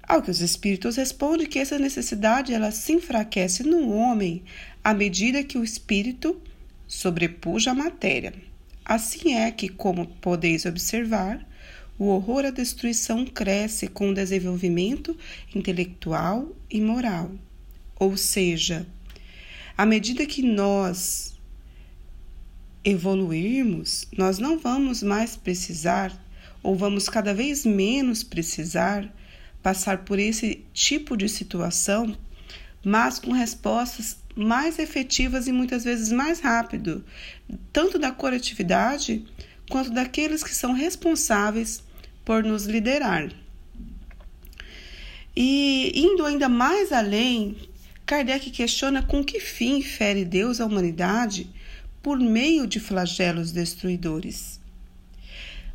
Ao 0.01 0.21
que 0.21 0.31
os 0.31 0.39
espíritos 0.39 0.95
respondem 0.95 1.47
que 1.47 1.59
essa 1.59 1.77
necessidade 1.77 2.53
ela 2.53 2.71
se 2.71 2.93
enfraquece 2.93 3.63
no 3.63 3.91
homem 3.91 4.41
à 4.81 4.93
medida 4.93 5.43
que 5.43 5.57
o 5.57 5.65
espírito 5.65 6.41
sobrepuja 6.87 7.71
a 7.71 7.75
matéria. 7.75 8.33
Assim 8.85 9.33
é 9.33 9.51
que, 9.51 9.67
como 9.67 10.07
podeis 10.07 10.65
observar, 10.65 11.48
o 11.99 12.05
horror 12.05 12.45
à 12.45 12.49
destruição 12.49 13.25
cresce 13.25 13.89
com 13.89 14.09
o 14.09 14.13
desenvolvimento 14.13 15.15
intelectual 15.53 16.55
e 16.71 16.79
moral. 16.79 17.29
Ou 17.99 18.15
seja, 18.15 18.87
à 19.77 19.85
medida 19.85 20.25
que 20.25 20.41
nós 20.41 21.37
evoluirmos, 22.85 24.07
nós 24.17 24.39
não 24.39 24.57
vamos 24.57 25.03
mais 25.03 25.35
precisar, 25.35 26.17
ou 26.63 26.73
vamos 26.73 27.09
cada 27.09 27.33
vez 27.33 27.65
menos 27.65 28.23
precisar, 28.23 29.13
passar 29.61 30.05
por 30.05 30.17
esse 30.17 30.63
tipo 30.73 31.17
de 31.17 31.27
situação, 31.27 32.17
mas 32.81 33.19
com 33.19 33.33
respostas 33.33 34.17
mais 34.33 34.79
efetivas 34.79 35.47
e 35.47 35.51
muitas 35.51 35.83
vezes 35.83 36.13
mais 36.13 36.39
rápido, 36.39 37.03
tanto 37.73 37.99
da 37.99 38.09
coletividade 38.09 39.25
quanto 39.69 39.91
daqueles 39.91 40.41
que 40.41 40.55
são 40.55 40.71
responsáveis 40.71 41.83
por 42.23 42.43
nos 42.43 42.65
liderar. 42.65 43.29
E 45.35 45.91
indo 45.95 46.25
ainda 46.25 46.49
mais 46.49 46.91
além, 46.91 47.55
Kardec 48.05 48.49
questiona 48.49 49.03
com 49.03 49.23
que 49.23 49.39
fim 49.39 49.81
fere 49.81 50.25
Deus 50.25 50.59
a 50.59 50.65
humanidade 50.65 51.49
por 52.01 52.19
meio 52.19 52.65
de 52.65 52.79
flagelos 52.79 53.51
destruidores. 53.51 54.59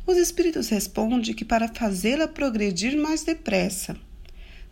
Os 0.05 0.17
espíritos 0.17 0.69
respondem 0.69 1.33
que 1.33 1.43
para 1.43 1.67
fazê-la 1.67 2.27
progredir 2.27 2.95
mais 2.95 3.23
depressa. 3.23 3.95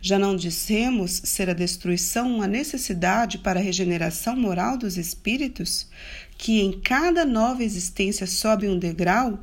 Já 0.00 0.18
não 0.18 0.36
dissemos 0.36 1.10
ser 1.24 1.48
a 1.48 1.54
destruição 1.54 2.36
uma 2.36 2.46
necessidade 2.46 3.38
para 3.38 3.58
a 3.58 3.62
regeneração 3.62 4.36
moral 4.36 4.76
dos 4.76 4.98
espíritos, 4.98 5.88
que 6.36 6.60
em 6.60 6.78
cada 6.80 7.24
nova 7.24 7.64
existência 7.64 8.26
sobe 8.26 8.68
um 8.68 8.78
degrau 8.78 9.40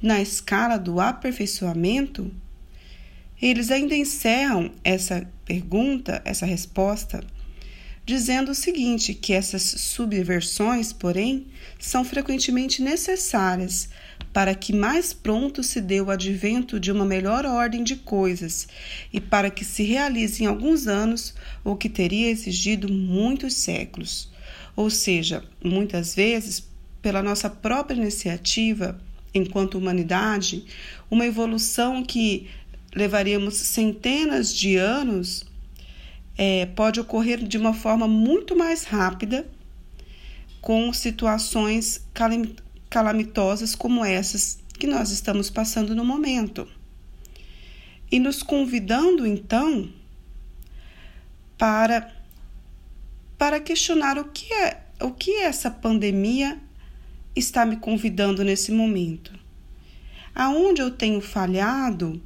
na 0.00 0.20
escala 0.20 0.78
do 0.78 1.00
aperfeiçoamento? 1.00 2.30
Eles 3.40 3.70
ainda 3.70 3.94
encerram 3.94 4.72
essa 4.82 5.28
pergunta, 5.44 6.22
essa 6.24 6.46
resposta, 6.46 7.22
dizendo 8.04 8.52
o 8.52 8.54
seguinte: 8.54 9.12
que 9.12 9.32
essas 9.32 9.62
subversões, 9.62 10.92
porém, 10.92 11.46
são 11.78 12.04
frequentemente 12.04 12.80
necessárias 12.80 13.90
para 14.32 14.54
que 14.54 14.72
mais 14.72 15.12
pronto 15.12 15.62
se 15.62 15.80
dê 15.80 16.00
o 16.00 16.10
advento 16.10 16.78
de 16.78 16.92
uma 16.92 17.04
melhor 17.04 17.44
ordem 17.44 17.82
de 17.82 17.96
coisas 17.96 18.68
e 19.12 19.20
para 19.20 19.50
que 19.50 19.64
se 19.64 19.82
realize 19.82 20.42
em 20.42 20.46
alguns 20.46 20.86
anos 20.86 21.34
o 21.64 21.74
que 21.74 21.88
teria 21.88 22.30
exigido 22.30 22.90
muitos 22.92 23.54
séculos. 23.54 24.30
Ou 24.74 24.90
seja, 24.90 25.42
muitas 25.64 26.14
vezes, 26.14 26.68
pela 27.00 27.22
nossa 27.22 27.48
própria 27.48 27.96
iniciativa, 27.96 29.00
enquanto 29.36 29.78
humanidade, 29.78 30.64
uma 31.10 31.26
evolução 31.26 32.04
que 32.04 32.48
levaríamos 32.94 33.54
centenas 33.54 34.54
de 34.54 34.76
anos 34.76 35.44
é, 36.36 36.66
pode 36.66 37.00
ocorrer 37.00 37.42
de 37.42 37.58
uma 37.58 37.74
forma 37.74 38.08
muito 38.08 38.56
mais 38.56 38.84
rápida 38.84 39.46
com 40.60 40.92
situações 40.92 42.04
calamitosas 42.90 43.74
como 43.74 44.04
essas 44.04 44.58
que 44.78 44.86
nós 44.86 45.10
estamos 45.10 45.48
passando 45.48 45.94
no 45.94 46.04
momento. 46.04 46.68
E 48.10 48.18
nos 48.18 48.42
convidando 48.42 49.26
então 49.26 49.88
para 51.58 52.12
para 53.38 53.60
questionar 53.60 54.18
o 54.18 54.24
que 54.24 54.52
é 54.52 54.82
o 55.00 55.10
que 55.10 55.36
essa 55.36 55.70
pandemia 55.70 56.58
está 57.36 57.66
me 57.66 57.76
convidando 57.76 58.42
nesse 58.42 58.72
momento? 58.72 59.32
Aonde 60.34 60.80
eu 60.80 60.90
tenho 60.90 61.20
falhado 61.20 62.20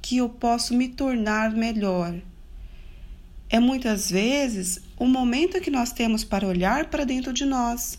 que 0.00 0.16
eu 0.16 0.28
posso 0.28 0.74
me 0.74 0.88
tornar 0.88 1.52
melhor? 1.52 2.14
É 3.48 3.60
muitas 3.60 4.10
vezes 4.10 4.80
o 4.96 5.06
momento 5.06 5.60
que 5.60 5.70
nós 5.70 5.92
temos 5.92 6.24
para 6.24 6.46
olhar 6.46 6.90
para 6.90 7.04
dentro 7.04 7.32
de 7.32 7.44
nós 7.44 7.98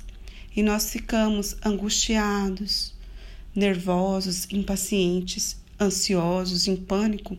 e 0.56 0.64
nós 0.64 0.92
ficamos 0.92 1.56
angustiados, 1.64 2.94
nervosos, 3.56 4.48
impacientes, 4.52 5.58
ansiosos, 5.80 6.68
em 6.68 6.76
pânico, 6.76 7.38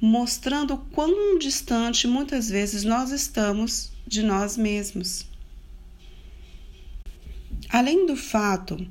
mostrando 0.00 0.78
quão 0.92 1.38
distante 1.38 2.06
muitas 2.06 2.48
vezes 2.48 2.84
nós 2.84 3.10
estamos 3.10 3.92
de 4.06 4.22
nós 4.22 4.56
mesmos. 4.56 5.26
Além 7.68 8.06
do 8.06 8.16
fato 8.16 8.86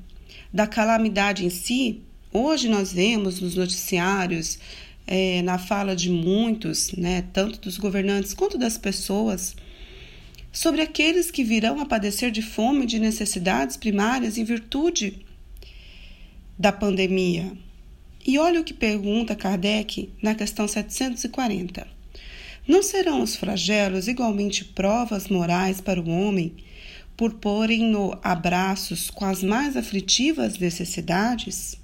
da 0.54 0.68
calamidade 0.68 1.46
em 1.46 1.50
si, 1.50 2.02
hoje 2.32 2.70
nós 2.70 2.94
vemos 2.94 3.40
nos 3.40 3.56
noticiários, 3.56 4.60
é, 5.08 5.42
na 5.42 5.58
fala 5.58 5.96
de 5.96 6.10
muitos, 6.12 6.92
né, 6.92 7.24
tanto 7.34 7.60
dos 7.60 7.78
governantes 7.78 8.34
quanto 8.34 8.58
das 8.58 8.78
pessoas, 8.78 9.56
sobre 10.52 10.82
aqueles 10.82 11.32
que 11.32 11.44
virão 11.44 11.80
a 11.80 11.86
padecer 11.86 12.30
de 12.30 12.42
fome 12.42 12.84
e 12.84 12.88
de 12.88 13.00
necessidades 13.00 13.78
primárias 13.78 14.38
em 14.38 14.44
virtude 14.44 15.26
da 16.58 16.72
pandemia. 16.72 17.52
E 18.26 18.38
olha 18.38 18.62
o 18.62 18.63
que 18.63 18.74
pergunta 18.74 19.36
Kardec 19.36 20.12
na 20.22 20.36
questão 20.36 20.68
740. 20.68 21.88
Não 22.68 22.84
serão 22.84 23.24
os 23.24 23.36
flagelos 23.36 24.08
igualmente 24.08 24.66
provas 24.66 25.30
morais 25.30 25.80
para 25.80 26.02
o 26.02 26.10
homem 26.10 26.54
por 27.18 27.34
porem-no 27.34 28.18
abraços 28.24 29.10
com 29.10 29.26
as 29.26 29.44
mais 29.44 29.76
aflitivas 29.76 30.60
necessidades? 30.60 31.76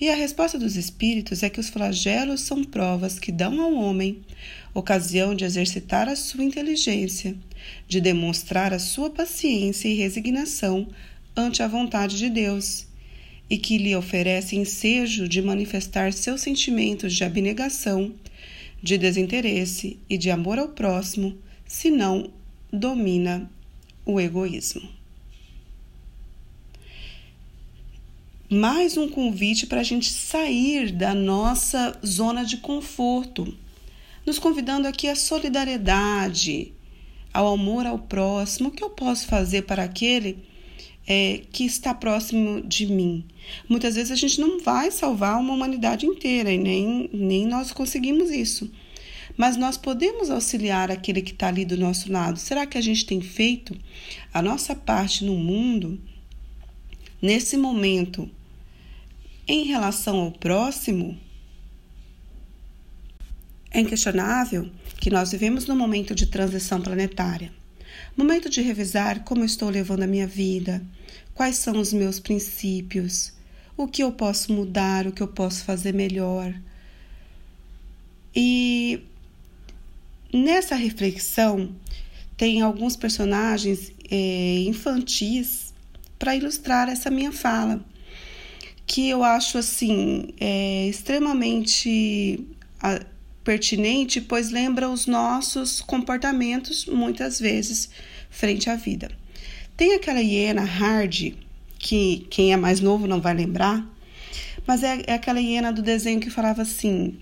E 0.00 0.08
a 0.08 0.14
resposta 0.14 0.58
dos 0.58 0.76
espíritos 0.76 1.42
é 1.42 1.50
que 1.50 1.60
os 1.60 1.68
flagelos 1.68 2.40
são 2.40 2.64
provas 2.64 3.18
que 3.18 3.30
dão 3.30 3.60
ao 3.60 3.74
homem 3.74 4.22
ocasião 4.72 5.34
de 5.34 5.44
exercitar 5.44 6.08
a 6.08 6.16
sua 6.16 6.42
inteligência, 6.42 7.36
de 7.86 8.00
demonstrar 8.00 8.72
a 8.72 8.78
sua 8.78 9.10
paciência 9.10 9.88
e 9.88 9.94
resignação 9.94 10.88
ante 11.36 11.62
a 11.62 11.68
vontade 11.68 12.16
de 12.16 12.30
Deus, 12.30 12.86
e 13.50 13.58
que 13.58 13.76
lhe 13.76 13.94
oferece 13.94 14.56
ensejo 14.56 15.28
de 15.28 15.42
manifestar 15.42 16.14
seus 16.14 16.40
sentimentos 16.40 17.12
de 17.12 17.22
abnegação, 17.22 18.14
de 18.82 18.96
desinteresse 18.96 19.98
e 20.08 20.16
de 20.16 20.30
amor 20.30 20.58
ao 20.58 20.68
próximo, 20.68 21.36
se 21.66 21.90
não 21.90 22.30
domina 22.72 23.50
o 24.06 24.20
egoísmo. 24.20 24.88
Mais 28.48 28.96
um 28.96 29.08
convite 29.08 29.66
para 29.66 29.80
a 29.80 29.84
gente 29.84 30.10
sair 30.10 30.90
da 30.90 31.14
nossa 31.14 31.98
zona 32.04 32.44
de 32.44 32.56
conforto, 32.56 33.56
nos 34.26 34.38
convidando 34.38 34.88
aqui 34.88 35.06
à 35.08 35.14
solidariedade, 35.14 36.72
ao 37.32 37.52
amor 37.52 37.86
ao 37.86 37.98
próximo. 37.98 38.68
O 38.68 38.72
que 38.72 38.82
eu 38.82 38.90
posso 38.90 39.26
fazer 39.26 39.62
para 39.62 39.84
aquele 39.84 40.38
é, 41.06 41.42
que 41.52 41.64
está 41.64 41.94
próximo 41.94 42.60
de 42.60 42.86
mim? 42.86 43.24
Muitas 43.68 43.94
vezes 43.94 44.10
a 44.10 44.16
gente 44.16 44.40
não 44.40 44.60
vai 44.60 44.90
salvar 44.90 45.38
uma 45.38 45.54
humanidade 45.54 46.06
inteira 46.06 46.52
e 46.52 46.58
nem, 46.58 47.08
nem 47.12 47.46
nós 47.46 47.70
conseguimos 47.70 48.30
isso 48.30 48.70
mas 49.40 49.56
nós 49.56 49.78
podemos 49.78 50.28
auxiliar 50.28 50.90
aquele 50.90 51.22
que 51.22 51.32
está 51.32 51.48
ali 51.48 51.64
do 51.64 51.74
nosso 51.74 52.12
lado. 52.12 52.38
Será 52.38 52.66
que 52.66 52.76
a 52.76 52.80
gente 52.82 53.06
tem 53.06 53.22
feito 53.22 53.74
a 54.34 54.42
nossa 54.42 54.74
parte 54.74 55.24
no 55.24 55.34
mundo 55.34 55.98
nesse 57.22 57.56
momento 57.56 58.30
em 59.48 59.64
relação 59.64 60.20
ao 60.20 60.30
próximo? 60.30 61.18
É 63.70 63.80
inquestionável 63.80 64.70
que 65.00 65.08
nós 65.08 65.32
vivemos 65.32 65.64
num 65.64 65.74
momento 65.74 66.14
de 66.14 66.26
transição 66.26 66.82
planetária. 66.82 67.50
Momento 68.14 68.50
de 68.50 68.60
revisar 68.60 69.24
como 69.24 69.42
estou 69.42 69.70
levando 69.70 70.02
a 70.02 70.06
minha 70.06 70.26
vida, 70.26 70.82
quais 71.32 71.56
são 71.56 71.80
os 71.80 71.94
meus 71.94 72.20
princípios, 72.20 73.32
o 73.74 73.88
que 73.88 74.02
eu 74.02 74.12
posso 74.12 74.52
mudar, 74.52 75.06
o 75.06 75.12
que 75.12 75.22
eu 75.22 75.28
posso 75.28 75.64
fazer 75.64 75.94
melhor. 75.94 76.54
E 78.36 79.02
nessa 80.32 80.74
reflexão 80.74 81.74
tem 82.36 82.62
alguns 82.62 82.96
personagens 82.96 83.92
é, 84.10 84.60
infantis 84.66 85.74
para 86.18 86.36
ilustrar 86.36 86.88
essa 86.88 87.10
minha 87.10 87.32
fala, 87.32 87.84
que 88.86 89.08
eu 89.08 89.22
acho 89.22 89.58
assim 89.58 90.34
é, 90.40 90.88
extremamente 90.88 92.44
pertinente, 93.44 94.20
pois 94.20 94.50
lembra 94.50 94.88
os 94.88 95.06
nossos 95.06 95.80
comportamentos 95.80 96.86
muitas 96.86 97.38
vezes 97.38 97.90
frente 98.30 98.68
à 98.68 98.76
vida. 98.76 99.10
Tem 99.76 99.94
aquela 99.94 100.20
hiena 100.20 100.62
hard, 100.62 101.34
que 101.78 102.26
quem 102.30 102.52
é 102.52 102.56
mais 102.56 102.80
novo 102.80 103.06
não 103.06 103.20
vai 103.20 103.34
lembrar, 103.34 103.86
mas 104.66 104.82
é, 104.82 105.02
é 105.06 105.14
aquela 105.14 105.40
hiena 105.40 105.72
do 105.72 105.82
desenho 105.82 106.20
que 106.20 106.30
falava 106.30 106.62
assim: 106.62 107.18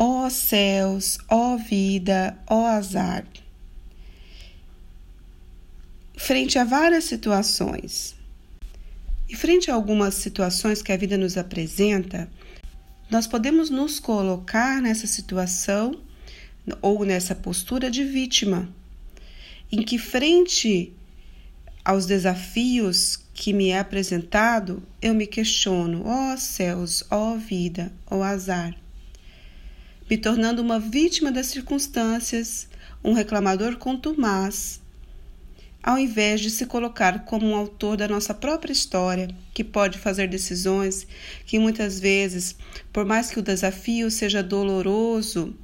Ó 0.00 0.30
céus, 0.30 1.18
ó 1.28 1.56
vida, 1.56 2.38
ó 2.46 2.66
azar. 2.66 3.26
Frente 6.16 6.56
a 6.56 6.62
várias 6.62 7.02
situações, 7.02 8.14
e 9.28 9.34
frente 9.34 9.72
a 9.72 9.74
algumas 9.74 10.14
situações 10.14 10.80
que 10.82 10.92
a 10.92 10.96
vida 10.96 11.18
nos 11.18 11.36
apresenta, 11.36 12.30
nós 13.10 13.26
podemos 13.26 13.70
nos 13.70 13.98
colocar 13.98 14.80
nessa 14.80 15.08
situação 15.08 16.00
ou 16.80 17.04
nessa 17.04 17.34
postura 17.34 17.90
de 17.90 18.04
vítima, 18.04 18.72
em 19.72 19.82
que, 19.82 19.98
frente 19.98 20.92
aos 21.84 22.06
desafios 22.06 23.18
que 23.34 23.52
me 23.52 23.70
é 23.70 23.80
apresentado, 23.80 24.80
eu 25.02 25.12
me 25.12 25.26
questiono: 25.26 26.04
ó 26.06 26.36
céus, 26.36 27.02
ó 27.10 27.34
vida, 27.34 27.92
ó 28.08 28.22
azar 28.22 28.76
me 30.08 30.16
tornando 30.16 30.62
uma 30.62 30.80
vítima 30.80 31.30
das 31.30 31.46
circunstâncias, 31.46 32.68
um 33.04 33.12
reclamador 33.12 33.76
contumaz, 33.76 34.80
ao 35.82 35.98
invés 35.98 36.40
de 36.40 36.50
se 36.50 36.66
colocar 36.66 37.24
como 37.24 37.46
um 37.46 37.54
autor 37.54 37.96
da 37.96 38.08
nossa 38.08 38.34
própria 38.34 38.72
história, 38.72 39.28
que 39.54 39.62
pode 39.62 39.98
fazer 39.98 40.28
decisões 40.28 41.06
que 41.46 41.58
muitas 41.58 42.00
vezes, 42.00 42.56
por 42.92 43.04
mais 43.04 43.30
que 43.30 43.38
o 43.38 43.42
desafio 43.42 44.10
seja 44.10 44.42
doloroso 44.42 45.54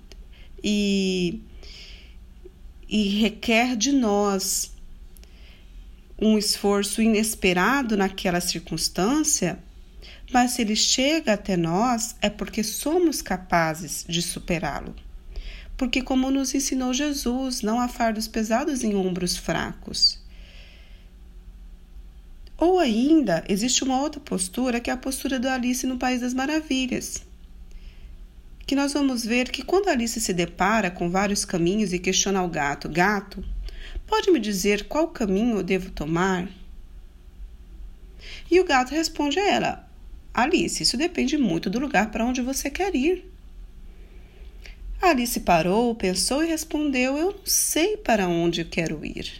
e, 0.62 1.40
e 2.88 3.20
requer 3.20 3.76
de 3.76 3.92
nós 3.92 4.72
um 6.18 6.38
esforço 6.38 7.02
inesperado 7.02 7.96
naquela 7.96 8.40
circunstância, 8.40 9.59
mas 10.35 10.51
se 10.51 10.62
ele 10.62 10.75
chega 10.75 11.35
até 11.35 11.57
nós 11.57 12.16
é 12.20 12.29
porque 12.29 12.64
somos 12.64 13.23
capazes 13.23 14.05
de 14.09 14.20
superá-lo. 14.20 14.92
Porque, 15.77 16.03
como 16.03 16.29
nos 16.29 16.53
ensinou 16.53 16.92
Jesus, 16.92 17.62
não 17.62 17.79
há 17.79 17.87
fardos 17.87 18.27
pesados 18.27 18.83
em 18.83 18.97
ombros 18.97 19.37
fracos. 19.37 20.18
Ou 22.59 22.81
ainda, 22.81 23.44
existe 23.49 23.85
uma 23.85 24.01
outra 24.01 24.20
postura 24.20 24.81
que 24.81 24.90
é 24.90 24.92
a 24.92 24.97
postura 24.97 25.38
do 25.38 25.49
Alice 25.49 25.87
no 25.87 25.99
País 25.99 26.20
das 26.20 26.35
Maravilhas. 26.35 27.23
Que 28.66 28.75
nós 28.75 28.92
vamos 28.92 29.25
ver 29.25 29.51
que 29.51 29.62
quando 29.62 29.88
Alice 29.88 30.20
se 30.20 30.33
depara 30.33 30.90
com 30.90 31.09
vários 31.09 31.44
caminhos 31.44 31.92
e 31.92 31.99
questiona 32.01 32.40
ao 32.40 32.49
gato: 32.49 32.88
Gato, 32.88 33.44
pode 34.05 34.33
me 34.33 34.40
dizer 34.40 34.88
qual 34.88 35.07
caminho 35.09 35.59
eu 35.59 35.62
devo 35.62 35.90
tomar? 35.90 36.49
E 38.51 38.59
o 38.59 38.64
gato 38.64 38.90
responde 38.90 39.38
a 39.38 39.49
ela: 39.49 39.84
Alice, 40.35 40.83
isso 40.83 40.97
depende 40.97 41.38
muito 41.38 41.70
do 41.70 41.79
lugar 41.79 42.11
para 42.11 42.27
onde 42.27 42.42
você 42.42 42.68
quer 42.68 42.92
ir. 42.97 43.25
Alice 45.01 45.38
parou, 45.38 45.94
pensou 45.94 46.42
e 46.42 46.49
respondeu: 46.49 47.16
Eu 47.16 47.33
não 47.33 47.47
sei 47.47 47.97
para 47.97 48.27
onde 48.27 48.64
quero 48.64 49.05
ir. 49.05 49.31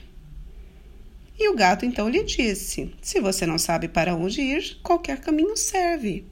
E 1.37 1.49
o 1.49 1.57
gato 1.57 1.85
então 1.85 2.09
lhe 2.09 2.23
disse: 2.23 2.95
Se 3.03 3.21
você 3.21 3.45
não 3.45 3.59
sabe 3.59 3.89
para 3.89 4.15
onde 4.15 4.41
ir, 4.41 4.79
qualquer 4.85 5.19
caminho 5.21 5.57
serve. 5.57 6.25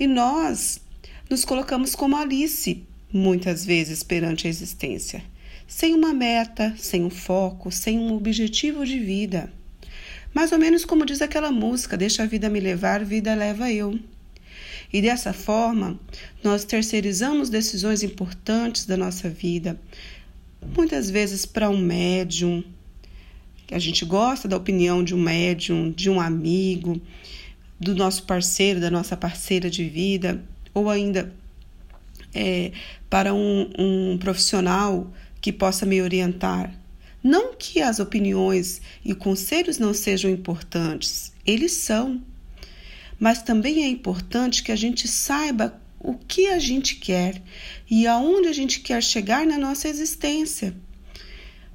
E 0.00 0.08
nós 0.08 0.80
nos 1.30 1.44
colocamos 1.44 1.94
como 1.94 2.16
Alice, 2.16 2.84
muitas 3.12 3.64
vezes 3.64 4.02
perante 4.02 4.48
a 4.48 4.50
existência, 4.50 5.22
sem 5.66 5.94
uma 5.94 6.12
meta, 6.12 6.74
sem 6.76 7.04
um 7.04 7.10
foco, 7.10 7.70
sem 7.70 7.98
um 7.98 8.14
objetivo 8.14 8.84
de 8.84 8.98
vida. 8.98 9.52
Mais 10.34 10.52
ou 10.52 10.58
menos 10.58 10.84
como 10.84 11.06
diz 11.06 11.22
aquela 11.22 11.50
música: 11.50 11.96
Deixa 11.96 12.22
a 12.22 12.26
vida 12.26 12.48
me 12.48 12.60
levar, 12.60 13.04
vida 13.04 13.34
leva 13.34 13.70
eu. 13.70 13.98
E 14.92 15.02
dessa 15.02 15.32
forma, 15.32 15.98
nós 16.42 16.64
terceirizamos 16.64 17.50
decisões 17.50 18.02
importantes 18.02 18.86
da 18.86 18.96
nossa 18.96 19.28
vida, 19.28 19.78
muitas 20.76 21.10
vezes 21.10 21.44
para 21.44 21.68
um 21.68 21.76
médium, 21.76 22.64
que 23.66 23.74
a 23.74 23.78
gente 23.78 24.04
gosta 24.04 24.48
da 24.48 24.56
opinião 24.56 25.04
de 25.04 25.14
um 25.14 25.20
médium, 25.20 25.90
de 25.90 26.08
um 26.08 26.18
amigo, 26.18 27.00
do 27.78 27.94
nosso 27.94 28.22
parceiro, 28.22 28.80
da 28.80 28.90
nossa 28.90 29.16
parceira 29.16 29.68
de 29.68 29.86
vida, 29.88 30.42
ou 30.72 30.88
ainda 30.88 31.32
é, 32.34 32.72
para 33.10 33.34
um, 33.34 33.70
um 33.78 34.18
profissional 34.18 35.12
que 35.40 35.52
possa 35.52 35.84
me 35.84 36.00
orientar. 36.00 36.72
Não 37.22 37.54
que 37.54 37.80
as 37.80 37.98
opiniões 37.98 38.80
e 39.04 39.14
conselhos 39.14 39.78
não 39.78 39.92
sejam 39.92 40.30
importantes, 40.30 41.32
eles 41.44 41.72
são. 41.72 42.22
Mas 43.18 43.42
também 43.42 43.82
é 43.82 43.88
importante 43.88 44.62
que 44.62 44.70
a 44.70 44.76
gente 44.76 45.08
saiba 45.08 45.80
o 45.98 46.14
que 46.14 46.46
a 46.48 46.58
gente 46.58 46.94
quer 46.94 47.42
e 47.90 48.06
aonde 48.06 48.48
a 48.48 48.52
gente 48.52 48.80
quer 48.80 49.02
chegar 49.02 49.44
na 49.44 49.58
nossa 49.58 49.88
existência, 49.88 50.76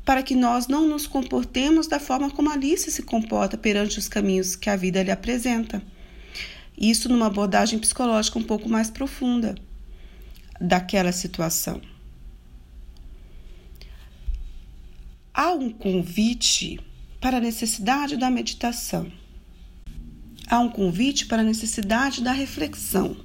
para 0.06 0.24
que 0.24 0.36
nós 0.36 0.68
não 0.68 0.88
nos 0.88 1.06
comportemos 1.06 1.88
da 1.88 2.00
forma 2.00 2.32
como 2.32 2.50
Alice 2.50 2.90
se 2.90 3.04
comporta 3.04 3.58
perante 3.58 4.00
os 4.00 4.08
caminhos 4.08 4.56
que 4.56 4.70
a 4.70 4.76
vida 4.76 5.04
lhe 5.04 5.12
apresenta. 5.12 5.82
Isso 6.78 7.10
numa 7.10 7.28
abordagem 7.28 7.78
psicológica 7.80 8.40
um 8.40 8.44
pouco 8.44 8.70
mais 8.70 8.90
profunda 8.90 9.56
daquela 10.60 11.12
situação. 11.12 11.82
Há 15.34 15.52
um 15.52 15.70
convite 15.70 16.80
para 17.20 17.38
a 17.38 17.42
necessidade 17.42 18.18
da 18.18 18.30
meditação. 18.30 19.12
Há 20.48 20.60
um 20.60 20.70
convite 20.70 21.26
para 21.26 21.42
a 21.42 21.46
necessidade 21.46 22.22
da 22.22 22.32
reflexão. 22.32 23.18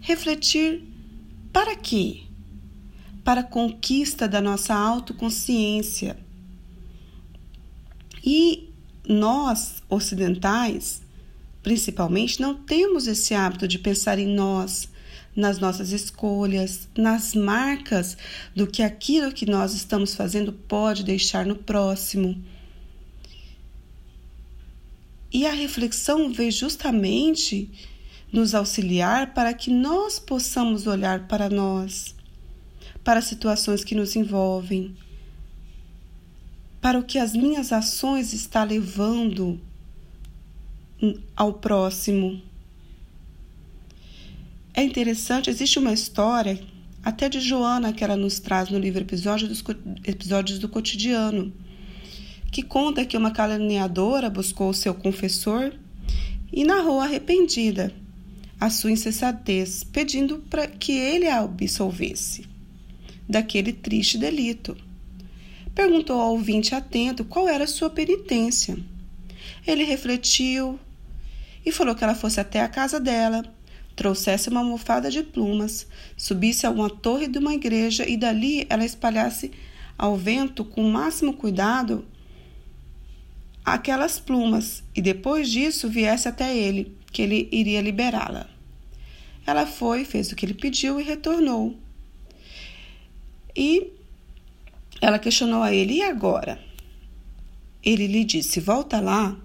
Refletir 0.00 0.82
para 1.52 1.76
quê? 1.76 2.22
Para 3.24 3.40
a 3.40 3.44
conquista 3.44 4.28
da 4.28 4.40
nossa 4.40 4.74
autoconsciência. 4.74 6.16
E 8.24 8.70
nós, 9.06 9.82
ocidentais, 9.88 11.02
principalmente, 11.62 12.40
não 12.40 12.54
temos 12.54 13.06
esse 13.06 13.34
hábito 13.34 13.66
de 13.66 13.78
pensar 13.78 14.18
em 14.18 14.28
nós, 14.28 14.88
nas 15.36 15.58
nossas 15.58 15.92
escolhas, 15.92 16.88
nas 16.96 17.34
marcas 17.34 18.16
do 18.54 18.66
que 18.66 18.82
aquilo 18.82 19.32
que 19.32 19.44
nós 19.44 19.74
estamos 19.74 20.14
fazendo 20.14 20.50
pode 20.50 21.04
deixar 21.04 21.44
no 21.44 21.54
próximo. 21.54 22.42
E 25.30 25.46
a 25.46 25.52
reflexão 25.52 26.32
veio 26.32 26.50
justamente 26.50 27.70
nos 28.32 28.54
auxiliar 28.54 29.34
para 29.34 29.52
que 29.52 29.70
nós 29.70 30.18
possamos 30.18 30.86
olhar 30.86 31.28
para 31.28 31.50
nós, 31.50 32.14
para 33.04 33.18
as 33.18 33.26
situações 33.26 33.84
que 33.84 33.94
nos 33.94 34.16
envolvem, 34.16 34.96
para 36.80 36.98
o 36.98 37.04
que 37.04 37.18
as 37.18 37.34
minhas 37.34 37.72
ações 37.72 38.32
estão 38.32 38.64
levando 38.64 39.60
ao 41.36 41.52
próximo. 41.52 42.40
É 44.78 44.82
interessante, 44.82 45.48
existe 45.48 45.78
uma 45.78 45.94
história, 45.94 46.60
até 47.02 47.30
de 47.30 47.40
Joana, 47.40 47.94
que 47.94 48.04
ela 48.04 48.14
nos 48.14 48.38
traz 48.38 48.68
no 48.68 48.78
livro 48.78 49.00
Episódio 49.00 49.48
dos, 49.48 49.64
Episódios 50.04 50.58
do 50.58 50.68
Cotidiano, 50.68 51.50
que 52.52 52.62
conta 52.62 53.06
que 53.06 53.16
uma 53.16 53.30
caluniadora 53.30 54.28
buscou 54.28 54.68
o 54.68 54.74
seu 54.74 54.94
confessor 54.94 55.72
e 56.52 56.62
narrou 56.62 57.00
arrependida 57.00 57.90
a 58.60 58.68
sua 58.68 58.90
insensatez, 58.90 59.82
pedindo 59.82 60.40
para 60.50 60.66
que 60.66 60.92
ele 60.92 61.26
a 61.26 61.38
absolvesse 61.38 62.44
daquele 63.26 63.72
triste 63.72 64.18
delito. 64.18 64.76
Perguntou 65.74 66.20
ao 66.20 66.32
ouvinte 66.32 66.74
atento 66.74 67.24
qual 67.24 67.48
era 67.48 67.64
a 67.64 67.66
sua 67.66 67.88
penitência. 67.88 68.76
Ele 69.66 69.84
refletiu 69.84 70.78
e 71.64 71.72
falou 71.72 71.94
que 71.94 72.04
ela 72.04 72.14
fosse 72.14 72.38
até 72.38 72.60
a 72.60 72.68
casa 72.68 73.00
dela 73.00 73.55
trouxesse 73.96 74.50
uma 74.50 74.60
almofada 74.60 75.10
de 75.10 75.22
plumas, 75.22 75.88
subisse 76.16 76.66
a 76.66 76.70
uma 76.70 76.90
torre 76.90 77.26
de 77.26 77.38
uma 77.38 77.54
igreja 77.54 78.06
e 78.06 78.16
dali 78.16 78.66
ela 78.68 78.84
espalhasse 78.84 79.50
ao 79.96 80.16
vento 80.16 80.64
com 80.64 80.86
o 80.86 80.92
máximo 80.92 81.32
cuidado 81.32 82.04
aquelas 83.64 84.20
plumas 84.20 84.84
e 84.94 85.00
depois 85.00 85.50
disso 85.50 85.88
viesse 85.88 86.28
até 86.28 86.54
ele, 86.56 86.94
que 87.10 87.22
ele 87.22 87.48
iria 87.50 87.80
liberá-la. 87.80 88.46
Ela 89.46 89.66
foi, 89.66 90.04
fez 90.04 90.30
o 90.30 90.36
que 90.36 90.44
ele 90.44 90.54
pediu 90.54 91.00
e 91.00 91.02
retornou. 91.02 91.76
E 93.56 93.92
ela 95.00 95.18
questionou 95.18 95.62
a 95.62 95.72
ele: 95.72 95.94
E 95.94 96.02
agora? 96.02 96.60
Ele 97.82 98.06
lhe 98.06 98.24
disse: 98.24 98.60
Volta 98.60 99.00
lá 99.00 99.36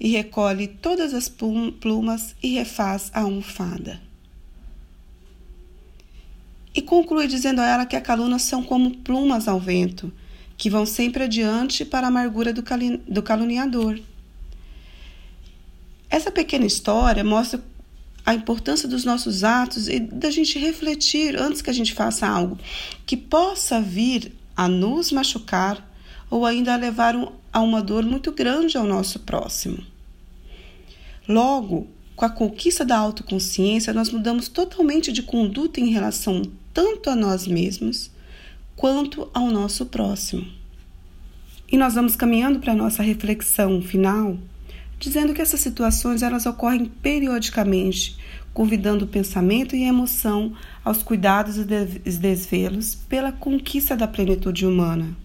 e 0.00 0.08
recolhe 0.08 0.66
todas 0.66 1.12
as 1.12 1.28
plumas 1.28 2.34
e 2.42 2.54
refaz 2.54 3.10
a 3.12 3.20
almofada. 3.20 4.00
E 6.74 6.80
conclui 6.80 7.26
dizendo 7.26 7.60
a 7.60 7.66
ela 7.66 7.84
que 7.84 7.96
a 7.96 8.00
calúnia 8.00 8.38
são 8.38 8.62
como 8.62 8.96
plumas 8.98 9.46
ao 9.46 9.60
vento, 9.60 10.10
que 10.56 10.70
vão 10.70 10.86
sempre 10.86 11.24
adiante 11.24 11.84
para 11.84 12.06
a 12.06 12.08
amargura 12.08 12.52
do, 12.52 12.62
do 13.06 13.22
caluniador. 13.22 14.00
Essa 16.08 16.30
pequena 16.30 16.64
história 16.64 17.22
mostra 17.22 17.62
a 18.24 18.34
importância 18.34 18.88
dos 18.88 19.04
nossos 19.04 19.44
atos 19.44 19.88
e 19.88 19.98
da 20.00 20.30
gente 20.30 20.58
refletir 20.58 21.36
antes 21.36 21.62
que 21.62 21.70
a 21.70 21.72
gente 21.72 21.92
faça 21.92 22.26
algo 22.26 22.58
que 23.06 23.16
possa 23.16 23.80
vir 23.80 24.32
a 24.56 24.68
nos 24.68 25.10
machucar 25.10 25.88
ou 26.28 26.46
ainda 26.46 26.74
a 26.74 26.76
levar 26.76 27.16
um, 27.16 27.32
a 27.52 27.60
uma 27.60 27.82
dor 27.82 28.04
muito 28.04 28.32
grande 28.32 28.76
ao 28.76 28.86
nosso 28.86 29.20
próximo. 29.20 29.78
Logo, 31.28 31.88
com 32.16 32.24
a 32.24 32.30
conquista 32.30 32.84
da 32.84 32.98
autoconsciência, 32.98 33.92
nós 33.92 34.10
mudamos 34.10 34.48
totalmente 34.48 35.12
de 35.12 35.22
conduta 35.22 35.80
em 35.80 35.90
relação 35.90 36.42
tanto 36.72 37.08
a 37.08 37.16
nós 37.16 37.46
mesmos 37.46 38.10
quanto 38.76 39.28
ao 39.32 39.50
nosso 39.50 39.86
próximo. 39.86 40.46
E 41.70 41.76
nós 41.76 41.94
vamos 41.94 42.16
caminhando 42.16 42.58
para 42.58 42.72
a 42.72 42.76
nossa 42.76 43.02
reflexão 43.02 43.80
final, 43.80 44.36
dizendo 44.98 45.32
que 45.32 45.40
essas 45.40 45.60
situações 45.60 46.22
elas 46.22 46.46
ocorrem 46.46 46.86
periodicamente, 46.86 48.18
convidando 48.52 49.04
o 49.04 49.08
pensamento 49.08 49.76
e 49.76 49.84
a 49.84 49.88
emoção 49.88 50.52
aos 50.84 51.02
cuidados 51.02 51.56
e 51.56 51.64
desvelos 51.64 52.94
pela 52.94 53.30
conquista 53.30 53.96
da 53.96 54.08
plenitude 54.08 54.66
humana. 54.66 55.16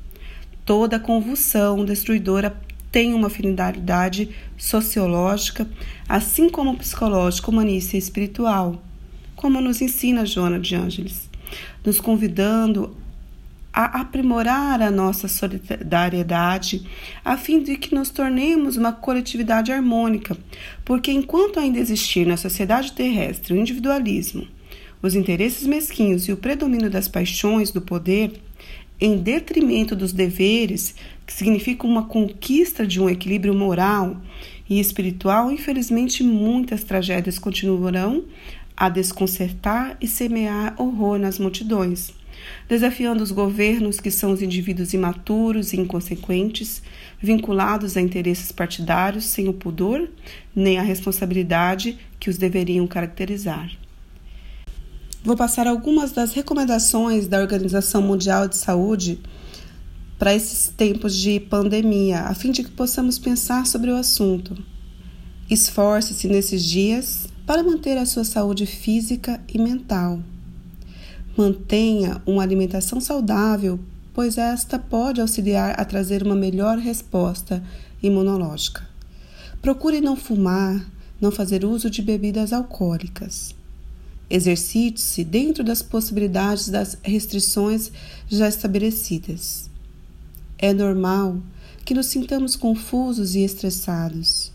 Toda 0.66 1.00
convulsão 1.00 1.86
destruidora 1.86 2.60
tem 2.92 3.14
uma 3.14 3.30
finalidade 3.30 4.30
sociológica, 4.58 5.70
assim 6.10 6.50
como 6.50 6.76
psicológica, 6.76 7.52
humanista 7.52 7.96
e 7.96 8.00
espiritual, 8.00 8.82
como 9.36 9.62
nos 9.62 9.80
ensina 9.82 10.26
Joana 10.26 10.60
de 10.60 10.76
Ângeles, 10.76 11.30
nos 11.86 12.00
convidando 12.00 12.98
a 13.72 14.00
aprimorar 14.00 14.82
a 14.82 14.90
nossa 14.90 15.28
solidariedade, 15.28 16.88
a 17.24 17.36
fim 17.36 17.62
de 17.62 17.76
que 17.76 17.94
nos 17.94 18.10
tornemos 18.10 18.78
uma 18.78 18.94
coletividade 18.94 19.72
harmônica, 19.72 20.36
porque 20.86 21.12
enquanto 21.12 21.60
ainda 21.60 21.78
existir 21.78 22.26
na 22.26 22.38
sociedade 22.38 22.94
terrestre 22.94 23.54
o 23.54 23.58
individualismo, 23.58 24.48
os 25.02 25.14
interesses 25.14 25.68
mesquinhos 25.68 26.28
e 26.28 26.32
o 26.32 26.38
predomínio 26.38 26.90
das 26.90 27.10
paixões, 27.10 27.70
do 27.70 27.82
poder, 27.82 28.42
em 29.00 29.18
detrimento 29.18 29.96
dos 29.96 30.14
deveres, 30.14 30.96
que 31.26 31.34
significa 31.34 31.86
uma 31.86 32.04
conquista 32.04 32.86
de 32.86 33.02
um 33.02 33.10
equilíbrio 33.10 33.54
moral 33.54 34.22
e 34.70 34.80
espiritual, 34.80 35.52
infelizmente 35.52 36.24
muitas 36.24 36.84
tragédias 36.84 37.38
continuarão 37.38 38.24
a 38.76 38.90
desconcertar 38.90 39.98
e 40.02 40.08
semear 40.08 40.76
horror 40.78 41.18
nas 41.18 41.40
multidões, 41.40 42.12
desafiando 42.68 43.24
os 43.24 43.32
governos 43.32 44.00
que 44.00 44.12
são 44.12 44.32
os 44.32 44.42
indivíduos 44.42 44.94
imaturos 44.94 45.72
e 45.72 45.80
inconsequentes, 45.80 46.82
vinculados 47.22 47.96
a 47.96 48.02
interesses 48.02 48.52
partidários 48.52 49.26
sem 49.26 49.48
o 49.48 49.54
pudor 49.54 50.10
nem 50.56 50.78
a 50.78 50.82
responsabilidade 50.82 51.98
que 52.20 52.30
os 52.30 52.38
deveriam 52.38 52.86
caracterizar. 52.88 53.72
Vou 55.26 55.36
passar 55.36 55.66
algumas 55.66 56.12
das 56.12 56.34
recomendações 56.34 57.28
da 57.28 57.40
Organização 57.40 58.00
Mundial 58.00 58.48
de 58.48 58.56
Saúde 58.56 59.20
para 60.20 60.36
esses 60.36 60.68
tempos 60.68 61.16
de 61.16 61.40
pandemia, 61.40 62.20
a 62.20 62.36
fim 62.36 62.52
de 62.52 62.64
que 62.64 62.70
possamos 62.70 63.18
pensar 63.18 63.66
sobre 63.66 63.90
o 63.90 63.96
assunto. 63.96 64.56
Esforce-se 65.50 66.28
nesses 66.28 66.64
dias 66.64 67.28
para 67.44 67.64
manter 67.64 67.98
a 67.98 68.06
sua 68.06 68.24
saúde 68.24 68.68
física 68.68 69.42
e 69.52 69.58
mental. 69.58 70.20
Mantenha 71.36 72.22
uma 72.24 72.44
alimentação 72.44 73.02
saudável, 73.02 73.80
pois 74.14 74.38
esta 74.38 74.78
pode 74.78 75.22
auxiliar 75.22 75.74
a 75.80 75.84
trazer 75.84 76.22
uma 76.22 76.36
melhor 76.36 76.78
resposta 76.78 77.64
imunológica. 78.02 78.88
Procure 79.60 80.00
não 80.02 80.16
fumar, 80.16 80.86
não 81.20 81.32
fazer 81.32 81.66
uso 81.66 81.90
de 81.90 82.04
bebidas 82.04 82.54
alcoólicas. 82.54 83.56
Exercite-se 84.30 85.24
dentro 85.24 85.64
das 85.64 85.84
possibilidades 85.84 86.70
das 86.70 86.98
restrições 87.04 87.92
já 88.28 88.48
estabelecidas. 88.48 89.70
É 90.58 90.74
normal 90.74 91.38
que 91.84 91.94
nos 91.94 92.08
sintamos 92.08 92.56
confusos 92.56 93.36
e 93.36 93.42
estressados. 93.42 94.52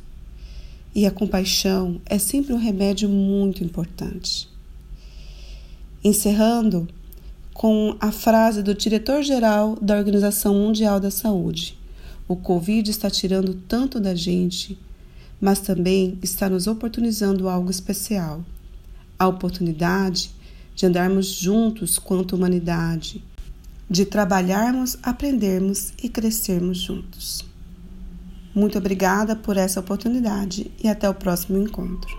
E 0.93 1.07
a 1.07 1.11
compaixão 1.11 2.01
é 2.05 2.19
sempre 2.19 2.53
um 2.53 2.59
remédio 2.59 3.09
muito 3.09 3.63
importante. 3.63 4.49
Encerrando 6.03 6.89
com 7.55 7.95
a 8.01 8.11
frase 8.11 8.63
do 8.63 8.75
diretor-geral 8.75 9.77
da 9.81 9.97
Organização 9.97 10.55
Mundial 10.55 10.99
da 10.99 11.13
Saúde: 11.13 11.79
O 12.27 12.35
Covid 12.35 12.91
está 12.91 13.09
tirando 13.09 13.55
tanto 13.69 14.01
da 14.01 14.17
gente, 14.17 14.77
mas 15.41 15.61
também 15.61 16.19
está 16.23 16.49
nos 16.49 16.67
oportunizando 16.67 17.49
algo 17.49 17.71
especial 17.71 18.45
a 19.21 19.29
oportunidade 19.29 20.31
de 20.75 20.87
andarmos 20.87 21.27
juntos 21.27 21.99
quanto 21.99 22.35
humanidade, 22.35 23.23
de 23.89 24.07
trabalharmos, 24.07 24.97
aprendermos 25.03 25.93
e 26.03 26.09
crescermos 26.09 26.79
juntos. 26.79 27.45
Muito 28.55 28.79
obrigada 28.79 29.37
por 29.37 29.59
essa 29.59 29.79
oportunidade 29.79 30.71
e 30.83 30.89
até 30.89 31.09
o 31.09 31.13
próximo 31.13 31.59
encontro. 31.59 32.19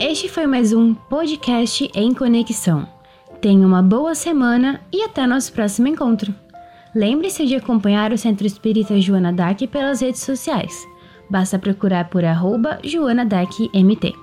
Este 0.00 0.28
foi 0.28 0.46
mais 0.48 0.72
um 0.72 0.92
podcast 0.92 1.88
em 1.94 2.12
conexão. 2.12 2.88
Tenha 3.40 3.64
uma 3.64 3.82
boa 3.82 4.16
semana 4.16 4.80
e 4.92 5.04
até 5.04 5.24
nosso 5.24 5.52
próximo 5.52 5.86
encontro. 5.86 6.34
Lembre-se 6.94 7.44
de 7.44 7.56
acompanhar 7.56 8.12
o 8.12 8.18
Centro 8.18 8.46
Espírita 8.46 8.98
Joana 9.00 9.32
Dac 9.32 9.66
pelas 9.66 10.00
redes 10.00 10.20
sociais. 10.20 10.72
Basta 11.28 11.58
procurar 11.58 12.08
por 12.08 12.24
arroba 12.24 12.78
Joana 12.82 13.24
MT. 13.74 14.14